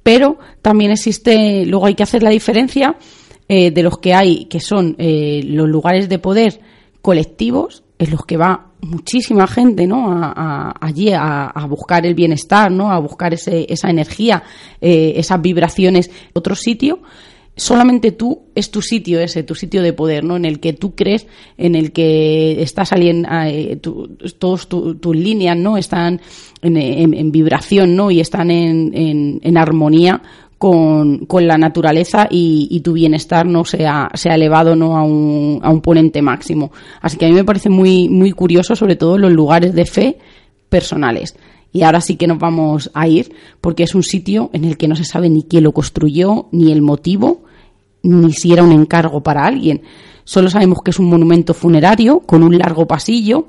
[0.02, 2.96] Pero también existe, luego hay que hacer la diferencia
[3.48, 6.60] eh, de los que hay, que son eh, los lugares de poder
[7.02, 10.12] colectivos, en los que va muchísima gente ¿no?
[10.12, 12.90] A, allí a, buscar el bienestar, ¿no?
[12.90, 14.42] a buscar ese, esa energía,
[14.80, 16.10] eh, esas vibraciones.
[16.32, 17.00] Otro sitio,
[17.56, 20.36] solamente tú es tu sitio ese, tu sitio de poder, ¿no?
[20.36, 21.26] en el que tú crees,
[21.58, 23.76] en el que estás saliendo, eh,
[24.38, 25.76] todas tus líneas ¿no?
[25.76, 26.20] están
[26.62, 28.10] en, vibración ¿no?
[28.10, 30.22] y están en, en armonía
[30.60, 34.98] con, la naturaleza y, tu bienestar no sea, sea elevado ¿no?
[34.98, 36.70] a, un, a un ponente máximo.
[37.00, 40.18] Así que a mí me parece muy, muy curioso, sobre todo los lugares de fe
[40.68, 41.34] personales.
[41.72, 44.86] Y ahora sí que nos vamos a ir, porque es un sitio en el que
[44.86, 47.40] no se sabe ni quién lo construyó, ni el motivo,
[48.02, 49.80] ni si era un encargo para alguien.
[50.24, 53.46] Solo sabemos que es un monumento funerario con un largo pasillo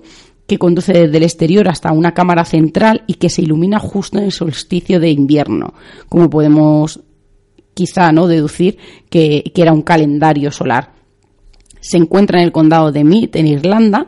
[0.51, 4.25] que conduce desde el exterior hasta una cámara central y que se ilumina justo en
[4.25, 5.73] el solsticio de invierno,
[6.09, 6.99] como podemos
[7.73, 8.77] quizá no deducir
[9.09, 10.91] que, era un calendario solar.
[11.79, 14.07] Se encuentra en el condado de Meath, en Irlanda,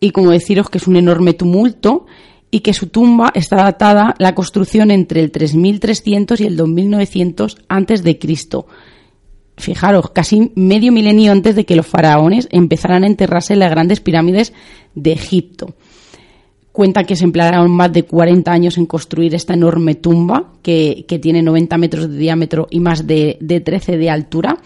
[0.00, 2.06] y como deciros que es un enorme tumulto
[2.50, 8.02] y que su tumba está datada la construcción entre el 3300 y el 2900 antes
[8.02, 8.66] de Cristo
[9.56, 14.00] fijaros, casi medio milenio antes de que los faraones empezaran a enterrarse en las grandes
[14.00, 14.52] pirámides
[14.94, 15.74] de Egipto.
[16.72, 21.42] Cuenta que se emplearon más de 40 años en construir esta enorme tumba que, tiene
[21.42, 24.58] 90 metros de diámetro y más de, de 13 de altura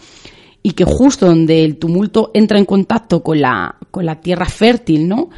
[0.62, 5.08] y que justo donde el tumulto entra en contacto con la, con la tierra fértil,
[5.08, 5.30] ¿no?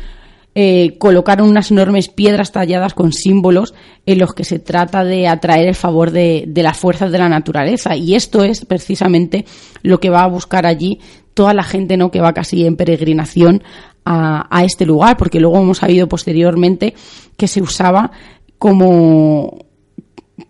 [0.54, 3.72] Eh, colocaron unas enormes piedras talladas con símbolos
[4.04, 7.96] en los que se trata de atraer el favor de, las fuerzas de la naturaleza.
[7.96, 9.46] Y esto es precisamente
[9.82, 11.00] lo que va a buscar allí
[11.32, 12.10] toda la gente ¿no?
[12.10, 13.62] que va casi en peregrinación
[14.04, 16.92] a, este lugar, porque luego hemos sabido posteriormente
[17.36, 18.10] que se usaba
[18.58, 19.64] como,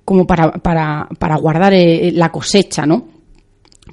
[0.05, 3.07] como para, para, guardar eh, la cosecha, ¿no?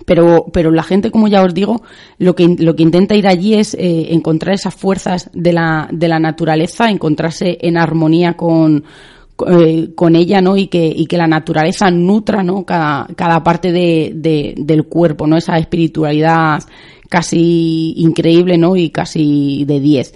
[0.05, 1.81] Pero, pero la gente, como ya os digo,
[2.17, 6.07] lo que, lo que intenta ir allí es eh, encontrar esas fuerzas de la, de
[6.07, 8.83] la naturaleza, encontrarse en armonía con,
[9.47, 10.57] eh, con ella, ¿no?
[10.57, 12.65] Y que, y que la naturaleza nutra, ¿no?
[12.65, 15.37] Cada, cada parte de, de, del cuerpo, ¿no?
[15.37, 16.63] Esa espiritualidad
[17.09, 18.75] casi increíble, ¿no?
[18.75, 20.13] Y casi de 10.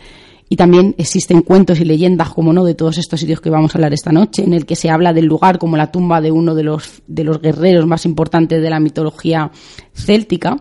[0.53, 3.79] Y también existen cuentos y leyendas, como no, de todos estos sitios que vamos a
[3.79, 6.53] hablar esta noche, en el que se habla del lugar como la tumba de uno
[6.53, 9.49] de los, de los guerreros más importantes de la mitología
[9.95, 10.57] céltica,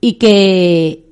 [0.00, 1.03] y que,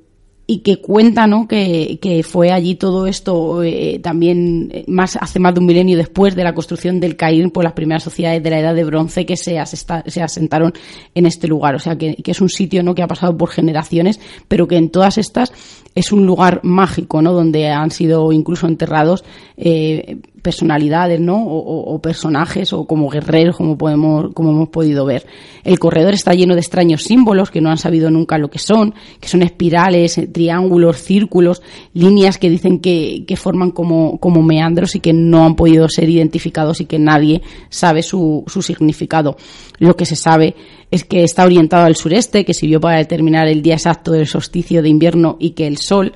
[0.45, 1.47] y que cuenta ¿no?
[1.47, 6.35] que, fue allí todo esto eh, también eh, más hace más de un milenio después
[6.35, 9.37] de la construcción del Caín por las primeras sociedades de la Edad de Bronce que
[9.37, 10.73] se, se asentaron
[11.15, 11.75] en este lugar.
[11.75, 12.93] O sea, que, es un sitio ¿no?
[12.93, 15.53] que ha pasado por generaciones, pero que en todas estas
[15.95, 17.31] es un lugar mágico, ¿no?
[17.31, 19.23] donde han sido incluso enterrados
[19.55, 21.41] eh, personalidades, ¿no?
[21.41, 25.25] O, personajes o como guerreros, como podemos, como hemos podido ver.
[25.63, 28.93] El corredor está lleno de extraños símbolos que no han sabido nunca lo que son,
[29.21, 31.61] que son espirales, eh, triángulos, círculos,
[31.93, 36.09] líneas que dicen que, que forman como, como meandros y que no han podido ser
[36.09, 39.37] identificados y que nadie sabe su, su significado.
[39.79, 40.55] Lo que se sabe
[40.91, 44.81] es que está orientado al sureste, que sirvió para determinar el día exacto del solsticio
[44.81, 46.11] de invierno y que el sol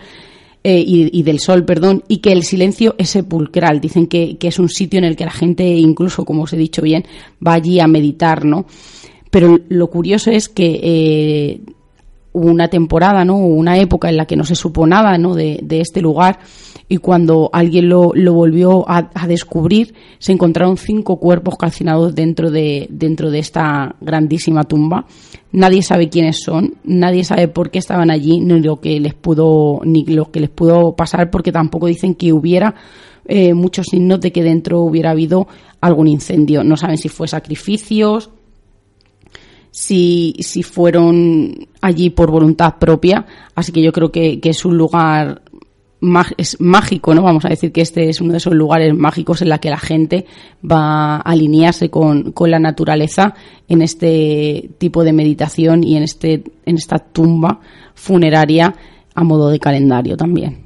[0.63, 3.79] eh, y, del sol, perdón, y que el silencio es sepulcral.
[3.79, 6.81] Dicen que, es un sitio en el que la gente, incluso como os he dicho
[6.81, 7.05] bien,
[7.45, 8.65] va allí a meditar, ¿no?
[9.29, 11.61] Pero lo curioso es que eh,
[12.37, 13.37] hubo una temporada, ¿no?
[13.37, 15.33] Una época en la que no se supo nada, ¿no?
[15.35, 16.39] De, este lugar
[16.89, 22.87] y cuando alguien lo, volvió a, a, descubrir se encontraron cinco cuerpos calcinados dentro de
[22.89, 25.05] dentro de esta grandísima tumba
[25.51, 29.81] nadie sabe quiénes son, nadie sabe por qué estaban allí, ni lo que les pudo,
[29.83, 32.75] ni lo que les pudo pasar, porque tampoco dicen que hubiera
[33.27, 35.47] eh, muchos signos de que dentro hubiera habido
[35.81, 36.63] algún incendio.
[36.63, 38.29] No saben si fue sacrificios,
[39.77, 44.75] si, si fueron allí por voluntad propia, así que yo creo que, que es un
[44.75, 45.43] lugar
[46.35, 47.21] es mágico, ¿no?
[47.21, 49.77] Vamos a decir que este es uno de esos lugares mágicos en la que la
[49.77, 50.25] gente
[50.63, 53.35] va a alinearse con, la naturaleza
[53.67, 57.59] en este tipo de meditación y en este en esta tumba
[57.93, 58.73] funeraria
[59.13, 60.63] a modo de calendario también.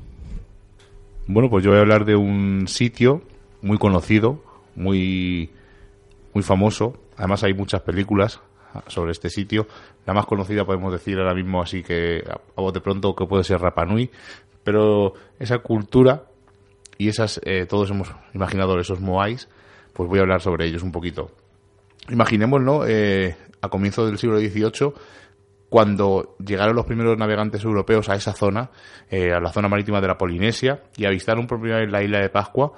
[1.27, 3.23] Bueno, pues yo voy a hablar de un sitio
[3.61, 4.41] muy conocido,
[4.77, 5.49] muy
[6.33, 6.93] muy famoso.
[7.17, 8.39] Además hay muchas películas
[8.87, 9.67] sobre este sitio.
[10.05, 13.59] La más conocida podemos decir ahora mismo así que a de pronto que puede ser
[13.59, 14.09] Rapanui,
[14.63, 16.25] pero esa cultura
[16.97, 19.49] y esas, eh, todos hemos imaginado esos moais,
[19.93, 21.31] pues voy a hablar sobre ellos un poquito.
[22.09, 22.85] Imaginemos, ¿no?
[22.85, 24.93] Eh, a comienzos del siglo XVIII,
[25.69, 28.69] cuando llegaron los primeros navegantes europeos a esa zona,
[29.09, 32.19] eh, a la zona marítima de la Polinesia, y avistaron por primera vez la isla
[32.19, 32.73] de Pascua,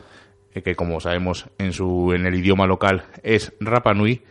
[0.54, 4.22] que como sabemos en, su, en el idioma local es Rapa Nui,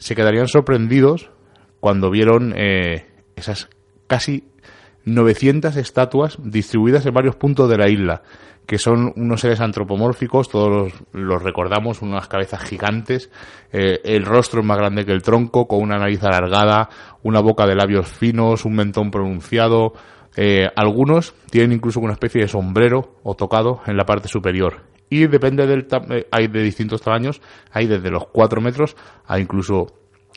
[0.00, 1.30] se quedarían sorprendidos
[1.78, 2.52] cuando vieron
[3.36, 3.70] esas
[4.08, 4.50] casi
[5.04, 8.22] 900 estatuas distribuidas en varios puntos de la isla,
[8.66, 13.30] que son unos seres antropomórficos, todos los, recordamos, unas cabezas gigantes,
[13.72, 16.88] eh, el rostro es más grande que el tronco, con una nariz alargada,
[17.22, 19.94] una boca de labios finos, un mentón pronunciado,
[20.36, 24.82] eh, algunos tienen incluso una especie de sombrero o tocado en la parte superior.
[25.10, 27.42] Y depende del eh, hay de distintos tamaños,
[27.72, 28.96] hay desde los 4 metros
[29.26, 29.88] a incluso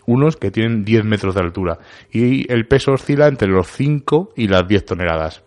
[0.06, 1.80] unos que tienen 10 metros de altura
[2.12, 5.44] y el peso oscila entre los 5 y las 10 toneladas.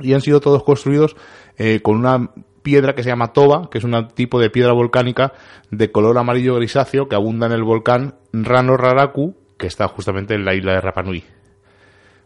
[0.00, 1.16] Y han sido todos construidos
[1.56, 2.30] eh, con una
[2.62, 5.32] piedra que se llama toba, que es un tipo de piedra volcánica
[5.70, 10.44] de color amarillo grisáceo que abunda en el volcán Rano Raraku, que está justamente en
[10.44, 11.24] la isla de Rapanui.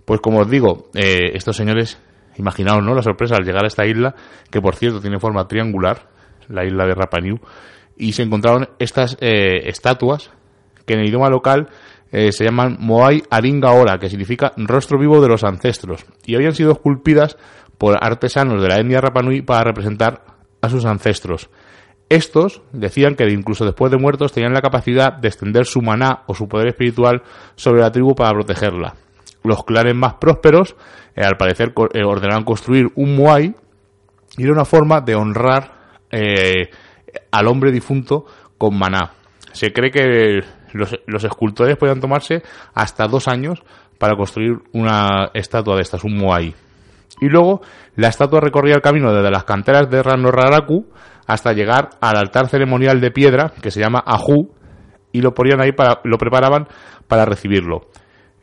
[0.04, 1.98] Pues como os digo, eh, estos señores,
[2.36, 2.94] imaginaos, ¿no?
[2.94, 4.14] La sorpresa al llegar a esta isla,
[4.50, 6.08] que por cierto tiene forma triangular,
[6.48, 7.40] la isla de Rapanui,
[7.96, 10.30] y se encontraron estas eh, estatuas
[10.86, 11.68] que en el idioma local
[12.10, 16.54] eh, se llaman Moai Aringa Ora, que significa rostro vivo de los ancestros, y habían
[16.54, 17.36] sido esculpidas
[17.78, 20.24] por artesanos de la etnia Rapanui para representar
[20.60, 21.50] a sus ancestros.
[22.08, 26.34] Estos decían que incluso después de muertos tenían la capacidad de extender su maná o
[26.34, 27.22] su poder espiritual
[27.56, 28.94] sobre la tribu para protegerla.
[29.44, 30.76] Los clanes más prósperos,
[31.16, 33.54] eh, al parecer, eh, ordenaron construir un Moai
[34.36, 35.82] y era una forma de honrar
[37.30, 38.26] al hombre difunto
[38.58, 39.12] con maná.
[39.52, 40.40] Se cree que
[40.72, 42.42] los, escultores podían tomarse
[42.74, 43.62] hasta dos años
[43.98, 46.54] para construir una estatua de estas, un Moai.
[47.20, 47.60] Y luego
[47.96, 50.86] la estatua recorría el camino desde las canteras de Raraku
[51.26, 54.50] hasta llegar al altar ceremonial de piedra que se llama Ajú
[55.12, 56.66] y lo ponían ahí para, lo preparaban
[57.06, 57.82] para recibirlo.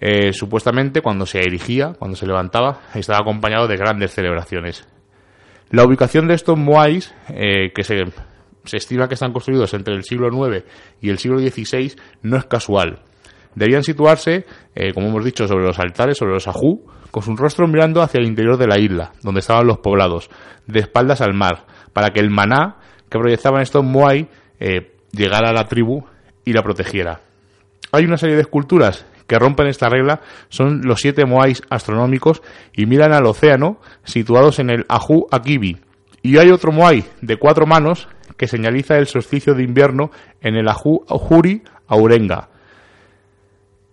[0.02, 4.88] Eh, supuestamente cuando se erigía, cuando se levantaba, estaba acompañado de grandes celebraciones.
[5.72, 8.06] La ubicación de estos moais, eh, que se
[8.66, 10.64] se estima que están construidos entre el siglo IX
[11.02, 13.00] y el siglo XVI, no es casual.
[13.56, 17.68] Debían situarse, eh, como hemos dicho, sobre los altares, sobre los ajú, con su rostro
[17.68, 20.30] mirando hacia el interior de la isla, donde estaban los poblados,
[20.68, 22.78] de espaldas al mar, para que el maná
[23.10, 24.30] que proyectaban estos moai
[25.12, 26.06] llegara a la tribu
[26.46, 27.22] y la protegiera.
[27.92, 32.42] Hay una serie de esculturas que rompen esta regla, son los siete moais astronómicos
[32.74, 35.78] y miran al océano situados en el Ajú Akibi.
[36.24, 40.10] Y hay otro moai de cuatro manos que señaliza el solsticio de invierno
[40.42, 42.50] en el Ajuri Aurenga.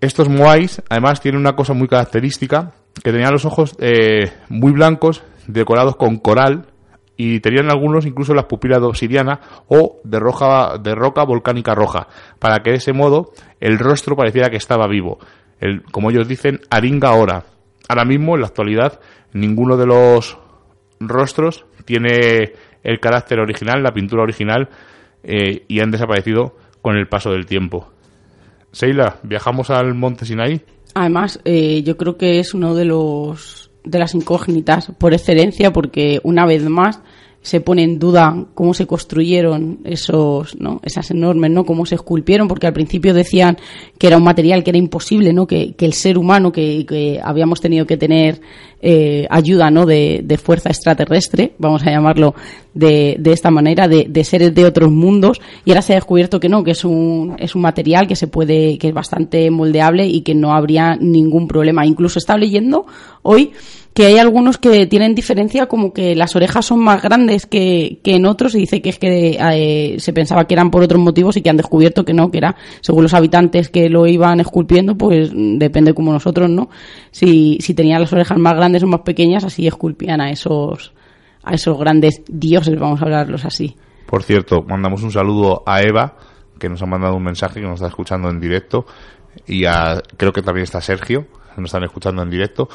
[0.00, 2.72] Estos moais, además, tienen una cosa muy característica,
[3.02, 6.66] que tenían los ojos eh, muy blancos, decorados con coral,
[7.16, 12.08] y tenían algunos incluso las pupilas de obsidiana o de, roja, de roca volcánica roja,
[12.38, 15.18] para que de ese modo el rostro pareciera que estaba vivo.
[15.60, 17.44] El, como ellos dicen, aringa ahora.
[17.88, 19.00] Ahora mismo, en la actualidad,
[19.32, 20.38] ninguno de los
[21.00, 22.52] rostros tiene
[22.82, 24.68] el carácter original, la pintura original,
[25.22, 27.90] eh, y han desaparecido con el paso del tiempo.
[28.72, 30.60] Seila, ¿viajamos al monte Sinaí?
[30.94, 36.20] Además, eh, yo creo que es uno de los de las incógnitas por excelencia, porque
[36.24, 37.00] una vez más
[37.46, 40.80] se pone en duda cómo se construyeron esos, ¿no?
[40.82, 41.64] esas enormes, ¿no?
[41.64, 43.56] Cómo se esculpieron, porque al principio decían
[43.98, 45.46] que era un material que era imposible, ¿no?
[45.46, 48.40] Que, que el ser humano, que, que, habíamos tenido que tener
[48.82, 49.86] eh, ayuda, ¿no?
[49.86, 52.34] De, de, fuerza extraterrestre, vamos a llamarlo
[52.74, 56.40] de, de esta manera, de, de, seres de otros mundos, y ahora se ha descubierto
[56.40, 60.04] que no, que es un, es un material que se puede, que es bastante moldeable
[60.04, 61.86] y que no habría ningún problema.
[61.86, 62.86] Incluso estaba leyendo
[63.22, 63.52] hoy
[63.96, 68.16] que hay algunos que tienen diferencia como que las orejas son más grandes que, que
[68.16, 71.38] en otros y dice que es que eh, se pensaba que eran por otros motivos
[71.38, 74.98] y que han descubierto que no, que era según los habitantes que lo iban esculpiendo,
[74.98, 76.68] pues depende como nosotros, ¿no?
[77.10, 80.92] Si, si tenían las orejas más grandes o más pequeñas, así esculpían a esos,
[81.42, 83.76] a esos grandes dioses, vamos a hablarlos así.
[84.04, 86.18] Por cierto, mandamos un saludo a Eva,
[86.58, 88.84] que nos ha mandado un mensaje, que nos está escuchando en directo,
[89.46, 92.68] y a, creo que también está Sergio, que nos están escuchando en directo,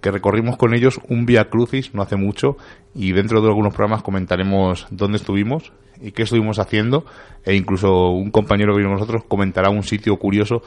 [0.00, 2.56] que recorrimos con ellos un Via Crucis no hace mucho
[2.94, 7.04] y dentro de algunos programas comentaremos dónde estuvimos y qué estuvimos haciendo
[7.44, 10.62] e incluso un compañero que vino nosotros comentará un sitio curioso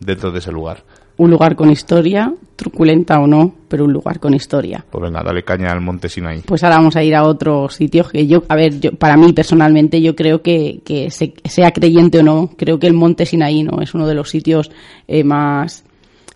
[0.00, 0.84] dentro de ese lugar.
[1.16, 4.84] Un lugar con historia, truculenta o no, pero un lugar con historia.
[4.88, 6.42] Pues venga, dale caña al Monte Sinaí.
[6.46, 9.32] Pues ahora vamos a ir a otro sitio que yo, a ver, yo, para mí
[9.32, 13.64] personalmente yo creo que, que se, sea creyente o no, creo que el Monte Sinaí
[13.64, 14.70] no es uno de los sitios
[15.08, 15.84] eh, más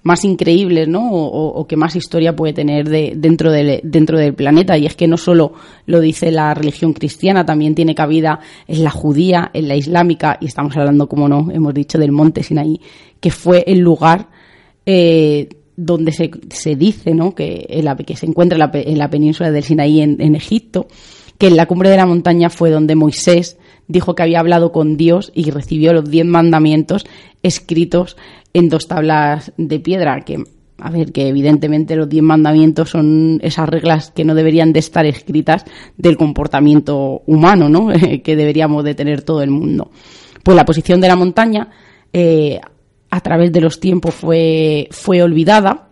[0.03, 1.11] más increíbles, ¿no?
[1.13, 4.77] O, o, que más historia puede tener de, dentro, del, dentro del planeta.
[4.77, 5.53] Y es que no solo
[5.87, 10.47] lo dice la religión cristiana, también tiene cabida en la judía, en la islámica, y
[10.47, 12.81] estamos hablando, como no, hemos dicho, del monte Sinaí,
[13.21, 14.29] que fue el lugar
[14.87, 17.35] eh, donde se, se, dice, ¿no?
[17.35, 20.35] Que, en la, que se encuentra en la, en la península del Sinaí en, en
[20.35, 20.89] Egipto,
[21.39, 23.57] que en la cumbre de la montaña fue donde Moisés
[23.89, 27.05] dijo que había hablado con Dios y recibió los diez mandamientos
[27.43, 28.17] escritos
[28.53, 30.45] en dos tablas de piedra, que
[30.79, 35.07] a ver, que evidentemente los diez mandamientos son esas reglas que no deberían de estar
[35.07, 35.65] escritas
[35.97, 37.89] del comportamiento humano, ¿no?
[38.25, 39.91] que deberíamos de tener todo el mundo.
[40.43, 41.71] Pues la posición de la montaña
[42.13, 42.59] eh,
[43.11, 45.89] a través de los tiempos fue, fue olvidada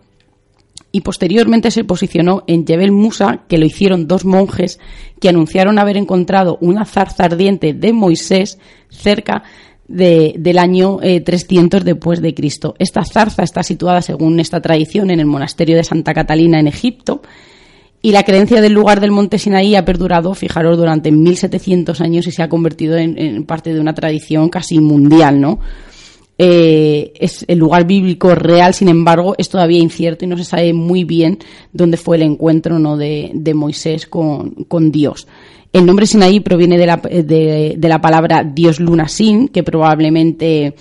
[0.93, 4.81] y posteriormente se posicionó en Jebel Musa, que lo hicieron dos monjes
[5.21, 9.45] que anunciaron haber encontrado una zarza ardiente de Moisés cerca
[9.91, 12.77] de, del año eh, 300 después de Cristo.
[12.79, 17.23] Esta zarza está situada, según esta tradición, en el monasterio de Santa Catalina en Egipto.
[18.01, 22.31] Y la creencia del lugar del monte Sinaí ha perdurado, fijaros, durante 1700 años y
[22.31, 25.59] se ha convertido en, parte de una tradición casi mundial, ¿no?
[26.39, 30.73] Eh, es el lugar bíblico real, sin embargo, es todavía incierto y no se sabe
[30.73, 31.39] muy bien
[31.73, 32.97] dónde fue el encuentro ¿no?
[32.97, 35.27] de, Moisés con Dios.
[35.73, 40.75] El nombre Sinaí proviene de la, de, la palabra Dios Luna Sin, que probablemente,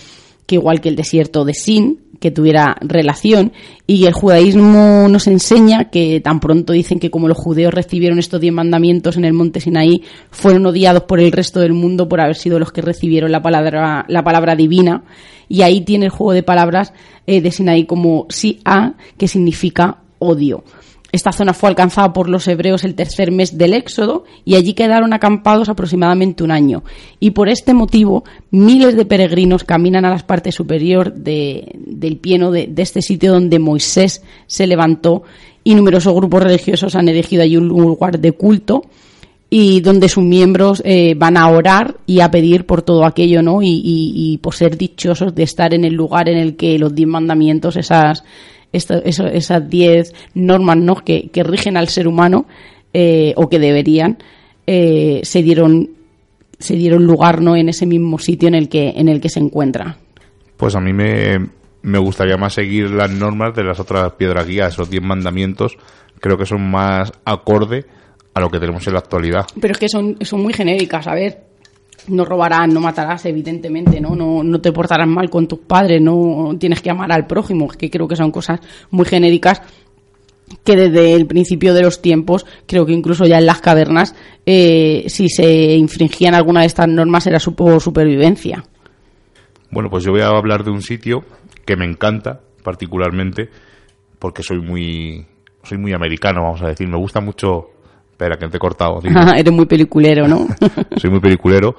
[0.48, 3.54] que igual que el desierto de Sin, que tuviera relación.
[3.86, 8.42] Y el judaísmo nos enseña que tan pronto dicen que como los judeos recibieron estos
[8.42, 12.36] diez mandamientos en el monte Sinaí, fueron odiados por el resto del mundo por haber
[12.36, 15.04] sido los que recibieron la palabra, la palabra divina.
[15.48, 16.94] Y ahí tiene el juego de palabras
[17.28, 20.64] eh, de Sinaí como Si-A, que significa odio.
[21.12, 25.14] Esta zona fue alcanzada por los hebreos el tercer mes del Éxodo y allí quedaron
[25.14, 26.84] acampados aproximadamente un año.
[27.20, 32.52] Y por este motivo, miles de peregrinos caminan a la parte superior de, del pieno
[32.52, 35.24] de, de, este sitio donde Moisés se levantó
[35.64, 38.84] y numerosos grupos religiosos han elegido allí un lugar de culto
[39.50, 43.64] y donde sus miembros eh, van a orar y a pedir por todo aquello, ¿no?
[43.64, 46.94] Y, y, y por ser dichosos de estar en el lugar en el que los
[46.94, 48.24] diez mandamientos, esas
[48.74, 50.96] esto, eso, esas diez normas ¿no?
[50.96, 52.46] que, que, rigen al ser humano
[52.94, 54.18] eh, o que deberían
[54.68, 55.90] eh, se dieron
[56.60, 59.40] se dieron lugar no en ese mismo sitio en el que en el que se
[59.40, 59.98] encuentra.
[60.58, 61.40] Pues a mí me,
[61.82, 65.78] me gustaría más seguir las normas de las otras piedras guías esos diez mandamientos.
[66.20, 67.86] Creo que son más acorde
[68.34, 69.46] a lo que tenemos en la actualidad.
[69.60, 71.49] Pero es que son, son muy genéricas a ver
[72.10, 74.16] no robarás, no matarás, evidentemente, ¿no?
[74.16, 74.44] ¿no?
[74.44, 78.08] No te portarás mal con tus padres, no tienes que amar al prójimo, que creo
[78.08, 78.60] que son cosas
[78.92, 79.62] muy genéricas
[80.64, 85.06] que desde el principio de los tiempos, creo que incluso ya en las cavernas, eh,
[85.08, 88.64] si se infringían alguna de estas normas era su por supervivencia.
[89.70, 91.24] Bueno, pues yo voy a hablar de un sitio
[91.66, 93.50] que me encanta particularmente
[94.18, 95.28] porque soy muy
[95.62, 97.70] soy muy americano, vamos a decir, me gusta mucho
[98.20, 99.00] Espera, que te he cortado.
[99.38, 100.46] Eres muy peliculero, ¿no?
[100.98, 101.74] Soy muy peliculero.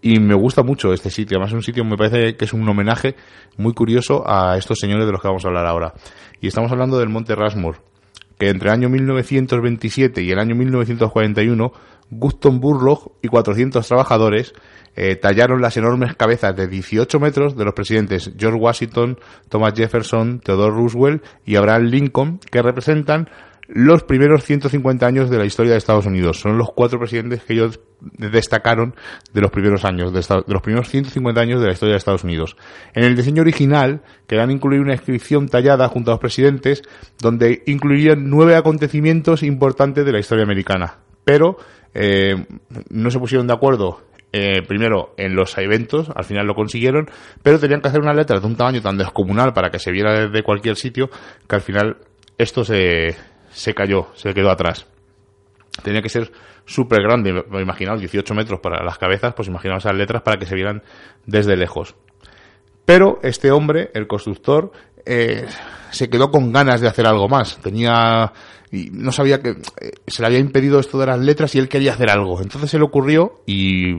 [0.00, 1.36] Y me gusta mucho este sitio.
[1.36, 3.16] Además, es un sitio me parece que es un homenaje
[3.56, 5.94] muy curioso a estos señores de los que vamos a hablar ahora.
[6.40, 7.76] Y estamos hablando del Monte Rasmur,
[8.38, 11.72] que entre el año 1927 y el año 1941
[12.10, 14.54] Guston Burlock y 400 trabajadores
[14.96, 19.18] eh, tallaron las enormes cabezas de 18 metros de los presidentes George Washington,
[19.48, 23.28] Thomas Jefferson, Theodore Roosevelt y Abraham Lincoln, que representan
[23.68, 26.40] los primeros 150 años de la historia de Estados Unidos.
[26.40, 28.94] Son los cuatro presidentes que ellos destacaron
[29.34, 32.56] de los primeros años, de, los primeros 150 años de la historia de Estados Unidos.
[32.94, 36.82] En el diseño original querían incluir una inscripción tallada junto a los presidentes
[37.20, 41.00] donde incluirían nueve acontecimientos importantes de la historia americana.
[41.24, 41.58] Pero
[41.92, 42.46] eh,
[42.88, 44.00] no se pusieron de acuerdo
[44.32, 47.10] eh, primero en los eventos, al final lo consiguieron,
[47.42, 50.26] pero tenían que hacer una letra de un tamaño tan descomunal para que se viera
[50.26, 51.10] desde cualquier sitio
[51.48, 51.96] que al final
[52.36, 53.16] esto se,
[53.50, 54.86] se cayó, se quedó atrás.
[55.82, 56.30] Tenía que ser
[56.64, 60.54] súper grande, imaginaos, 18 metros para las cabezas, pues imaginaos esas letras para que se
[60.54, 60.82] vieran
[61.26, 61.94] desde lejos.
[62.84, 64.72] Pero este hombre, el constructor,
[65.04, 65.46] eh,
[65.90, 67.58] se quedó con ganas de hacer algo más.
[67.58, 68.32] Tenía
[68.70, 71.68] y no sabía que eh, se le había impedido esto de las letras y él
[71.68, 72.40] quería hacer algo.
[72.40, 73.94] Entonces se le ocurrió y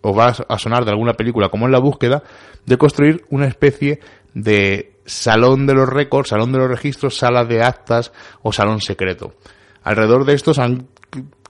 [0.00, 2.22] os va a sonar de alguna película como en la búsqueda
[2.66, 4.00] de construir una especie
[4.34, 8.12] de salón de los récords, salón de los registros, sala de actas
[8.42, 9.34] o salón secreto.
[9.82, 10.88] Alrededor de estos han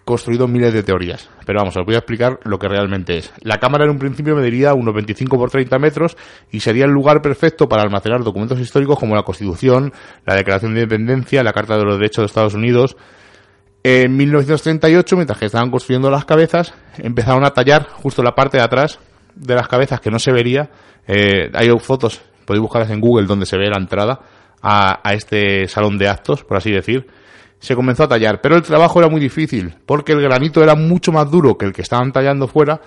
[0.08, 1.28] construido miles de teorías.
[1.44, 3.30] Pero vamos, os voy a explicar lo que realmente es.
[3.42, 6.16] La cámara en un principio mediría unos 25 por 30 metros
[6.50, 9.92] y sería el lugar perfecto para almacenar documentos históricos como la Constitución,
[10.24, 12.96] la Declaración de Independencia, la Carta de los Derechos de Estados Unidos.
[13.82, 18.62] En 1938, mientras que estaban construyendo las cabezas, empezaron a tallar justo la parte de
[18.62, 18.98] atrás
[19.34, 20.70] de las cabezas que no se vería.
[21.06, 24.20] Eh, hay fotos, podéis buscarlas en Google donde se ve la entrada
[24.60, 27.06] a este salón de actos, por así decir
[27.60, 31.10] se comenzó a tallar, pero el trabajo era muy difícil, porque el granito era mucho
[31.10, 32.80] más duro que el que estaban tallando fuera,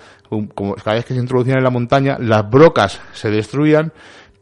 [0.54, 3.92] como cada vez que se introducían en la montaña, las brocas se destruían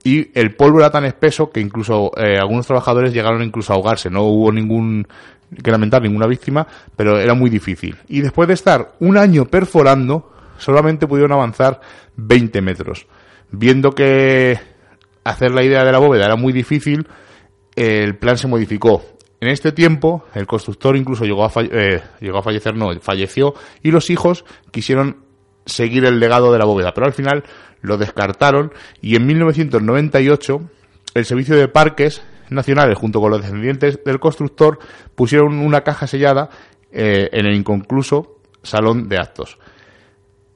[0.04, 4.08] y el polvo era tan espeso que incluso eh, algunos trabajadores llegaron incluso a ahogarse,
[4.08, 5.06] no hubo ningún
[5.64, 6.64] que lamentar ninguna víctima,
[6.94, 7.96] pero era muy difícil.
[8.06, 11.80] Y después de estar un año perforando, solamente pudieron avanzar
[12.14, 13.08] 20 metros.
[13.50, 14.60] Viendo que
[15.24, 17.06] hacer la idea de la bóveda era muy difícil,
[17.76, 19.02] el plan se modificó
[19.40, 23.90] en este tiempo, el constructor incluso llegó a, eh, llegó a fallecer, no, falleció, y
[23.90, 25.24] los hijos quisieron
[25.64, 27.44] seguir el legado de la bóveda, pero al final
[27.80, 30.60] lo descartaron y en 1998
[31.14, 34.78] el Servicio de Parques Nacionales, junto con los descendientes del constructor,
[35.14, 36.50] pusieron una caja sellada
[36.92, 39.58] eh, en el inconcluso salón de actos.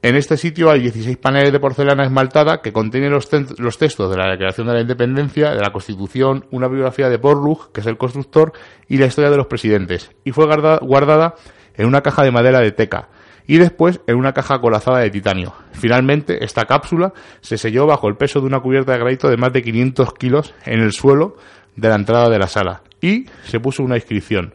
[0.04, 4.32] En este sitio hay 16 paneles de porcelana esmaltada que contienen los, textos de la
[4.32, 8.52] Declaración de la Independencia, de la Constitución, una biografía de Borlug, que es el constructor,
[8.86, 10.10] y la historia de los presidentes.
[10.22, 11.36] Y fue guardada
[11.74, 13.08] en una caja de madera de teca
[13.46, 15.54] y después en una caja colazada de titanio.
[15.72, 19.54] Finalmente, esta cápsula se selló bajo el peso de una cubierta de granito de más
[19.54, 21.38] de 500 kilos en el suelo
[21.76, 24.52] de la entrada de la sala y se puso una inscripción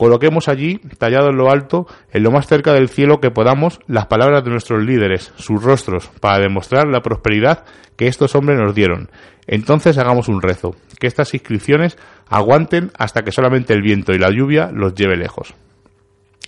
[0.00, 4.06] Coloquemos allí, tallado en lo alto, en lo más cerca del cielo que podamos, las
[4.06, 9.10] palabras de nuestros líderes, sus rostros, para demostrar la prosperidad que estos hombres nos dieron.
[9.46, 11.98] Entonces hagamos un rezo, que estas inscripciones
[12.30, 15.52] aguanten hasta que solamente el viento y la lluvia los lleve lejos.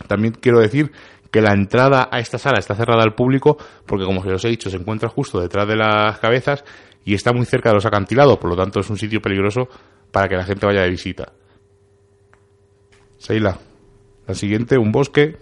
[0.06, 0.90] También quiero decir
[1.30, 4.70] que la entrada a esta sala está cerrada al público porque, como os he dicho,
[4.70, 6.64] se encuentra justo detrás de las cabezas
[7.04, 9.68] y está muy cerca de los acantilados, por lo tanto es un sitio peligroso
[10.10, 11.32] para que la gente vaya de visita.
[13.22, 13.56] Seila,
[14.26, 15.36] la siguiente, un bosque.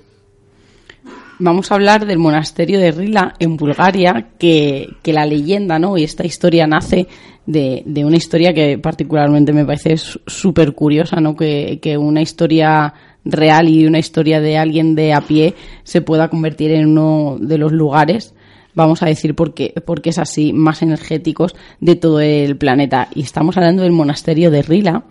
[1.38, 5.96] Vamos a hablar del monasterio de Rila en Bulgaria, que, la leyenda ¿no?
[5.96, 7.08] y esta historia nace
[7.46, 11.34] de, una historia que particularmente me parece súper curiosa, ¿no?
[11.34, 12.92] Que, que, una historia
[13.24, 17.56] real y una historia de alguien de a pie se pueda convertir en uno de
[17.56, 18.34] los lugares
[18.74, 23.08] vamos a decir porque, porque es así, más energéticos de todo el planeta.
[23.14, 25.04] Y estamos hablando del monasterio de Rila,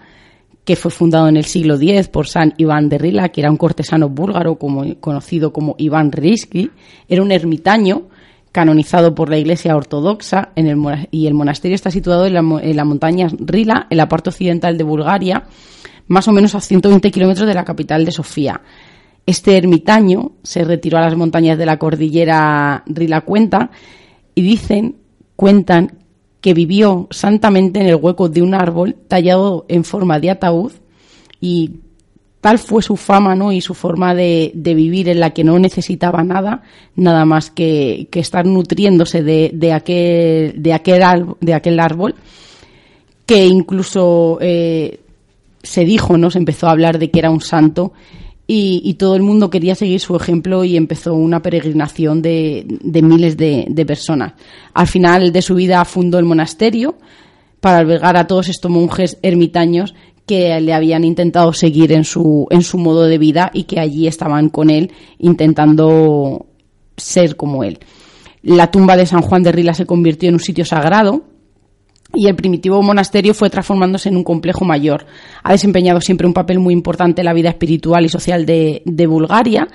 [0.69, 3.57] que fue fundado en el siglo X por San Iván de Rila, que era un
[3.57, 6.69] cortesano búlgaro conocido como Iván Risky,
[7.07, 8.03] era un ermitaño
[8.51, 13.29] canonizado por la Iglesia Ortodoxa en el, y el monasterio está situado en la, montaña
[13.39, 15.45] Rila, en la parte occidental de Bulgaria,
[16.07, 18.61] más o menos a 120 kilómetros de la capital de Sofía.
[19.25, 23.71] Este ermitaño se retiró a las montañas de la cordillera Rila Cuenta
[24.35, 24.97] y dicen,
[25.35, 25.98] cuentan
[26.41, 30.71] que vivió santamente en el hueco de un árbol tallado en forma de ataúd
[31.41, 31.71] y
[32.41, 33.51] tal fue su fama ¿no?
[33.51, 36.63] y su forma de, vivir en la que no necesitaba nada,
[36.95, 42.15] nada más que, estar nutriéndose de, aquel, de, aquel, de aquel árbol,
[43.25, 45.01] que incluso eh,
[45.61, 46.31] se dijo, ¿no?
[46.31, 47.91] se empezó a hablar de que era un santo
[48.51, 52.65] y, todo el mundo quería seguir su ejemplo y empezó una peregrinación de,
[53.03, 54.33] miles de, personas.
[54.73, 56.95] Al final de su vida fundó el monasterio
[57.59, 59.93] para albergar a todos estos monjes ermitaños
[60.25, 64.07] que le habían intentado seguir en su, en su modo de vida y que allí
[64.07, 66.47] estaban con él intentando
[66.97, 67.77] ser como él.
[68.41, 71.21] La tumba de San Juan de Rila se convirtió en un sitio sagrado
[72.13, 75.05] y el primitivo monasterio fue transformándose en un complejo mayor.
[75.43, 79.67] Ha desempeñado siempre un papel muy importante en la vida espiritual y social de, Bulgaria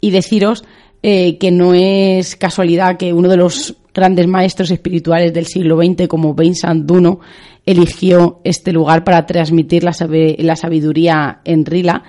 [0.00, 0.64] y deciros
[1.02, 6.08] eh, que no es casualidad que uno de los grandes maestros espirituales del siglo XX
[6.08, 7.20] como Vincent Duno
[7.66, 9.92] eligió este lugar para transmitir la,
[10.56, 12.02] sabiduría en Rila.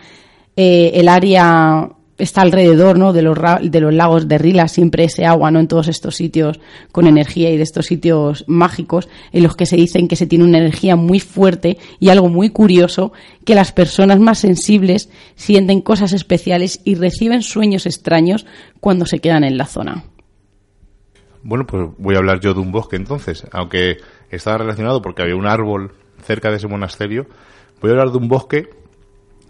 [0.55, 3.13] Eh, el área está alrededor ¿no?
[3.13, 5.59] de, los, de los lagos de Rila, siempre ese agua ¿no?
[5.59, 6.59] en todos estos sitios
[6.91, 10.45] con energía y de estos sitios mágicos en los que se dicen que se tiene
[10.45, 13.13] una energía muy fuerte y algo muy curioso,
[13.45, 18.45] que las personas más sensibles sienten cosas especiales y reciben sueños extraños
[18.79, 20.03] cuando se quedan en la zona.
[21.41, 23.97] Bueno, pues voy a hablar yo de un bosque entonces, aunque
[24.29, 25.93] estaba relacionado porque había un árbol
[26.23, 27.27] cerca de ese monasterio,
[27.81, 28.69] voy a hablar de un bosque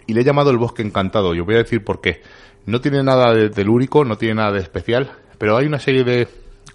[0.08, 1.34] y le he llamado el bosque encantado.
[1.34, 2.22] Yo voy a decir por qué.
[2.66, 6.28] No tiene nada de telúrico, no tiene nada de especial, pero hay una serie de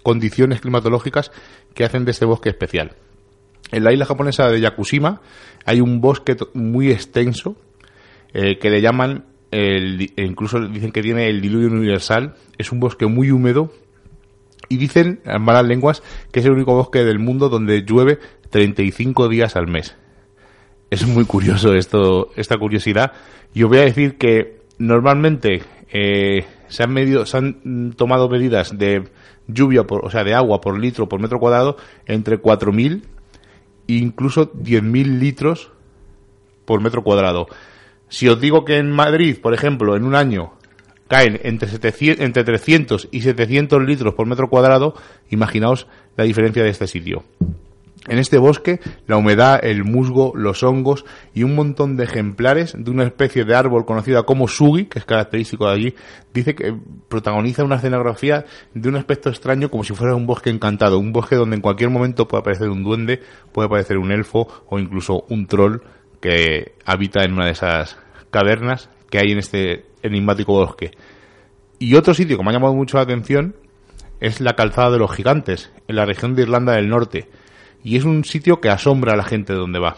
[0.03, 1.31] condiciones climatológicas
[1.73, 2.95] que hacen de este bosque especial.
[3.71, 5.21] En la isla japonesa de Yakushima
[5.65, 7.55] hay un bosque muy extenso
[8.33, 12.35] eh, que le llaman, e incluso dicen que tiene el diluvio universal.
[12.57, 13.71] Es un bosque muy húmedo
[14.67, 18.19] y dicen, en malas lenguas, que es el único bosque del mundo donde llueve
[18.51, 19.95] 35 días al mes.
[20.91, 23.13] Es muy curioso esto, esta curiosidad.
[23.53, 29.03] Yo voy a decir que normalmente eh, se han medido, se han tomado medidas de
[29.47, 33.01] lluvia, por, o sea, de agua por litro por metro cuadrado entre 4.000
[33.87, 35.71] e incluso 10.000 litros
[36.65, 37.47] por metro cuadrado.
[38.07, 40.53] Si os digo que en Madrid, por ejemplo, en un año
[41.07, 44.93] caen entre, 700, entre 300 y 700 litros por metro cuadrado,
[45.29, 47.23] imaginaos la diferencia de este sitio.
[48.09, 51.05] En este bosque, la humedad, el musgo, los hongos
[51.35, 55.05] y un montón de ejemplares de una especie de árbol conocida como sugi, que es
[55.05, 55.95] característico de allí,
[56.33, 56.75] dice que
[57.07, 61.35] protagoniza una escenografía de un aspecto extraño como si fuera un bosque encantado, un bosque
[61.35, 65.45] donde en cualquier momento puede aparecer un duende, puede aparecer un elfo o incluso un
[65.45, 65.81] troll
[66.19, 67.95] que habita en una de esas
[68.31, 70.91] cavernas que hay en este enigmático bosque.
[71.77, 73.55] Y otro sitio que me ha llamado mucho la atención
[74.19, 77.29] es la calzada de los gigantes, en la región de Irlanda del Norte
[77.83, 79.97] y es un sitio que asombra a la gente de donde va.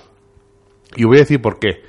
[0.96, 1.84] Y voy a decir por qué.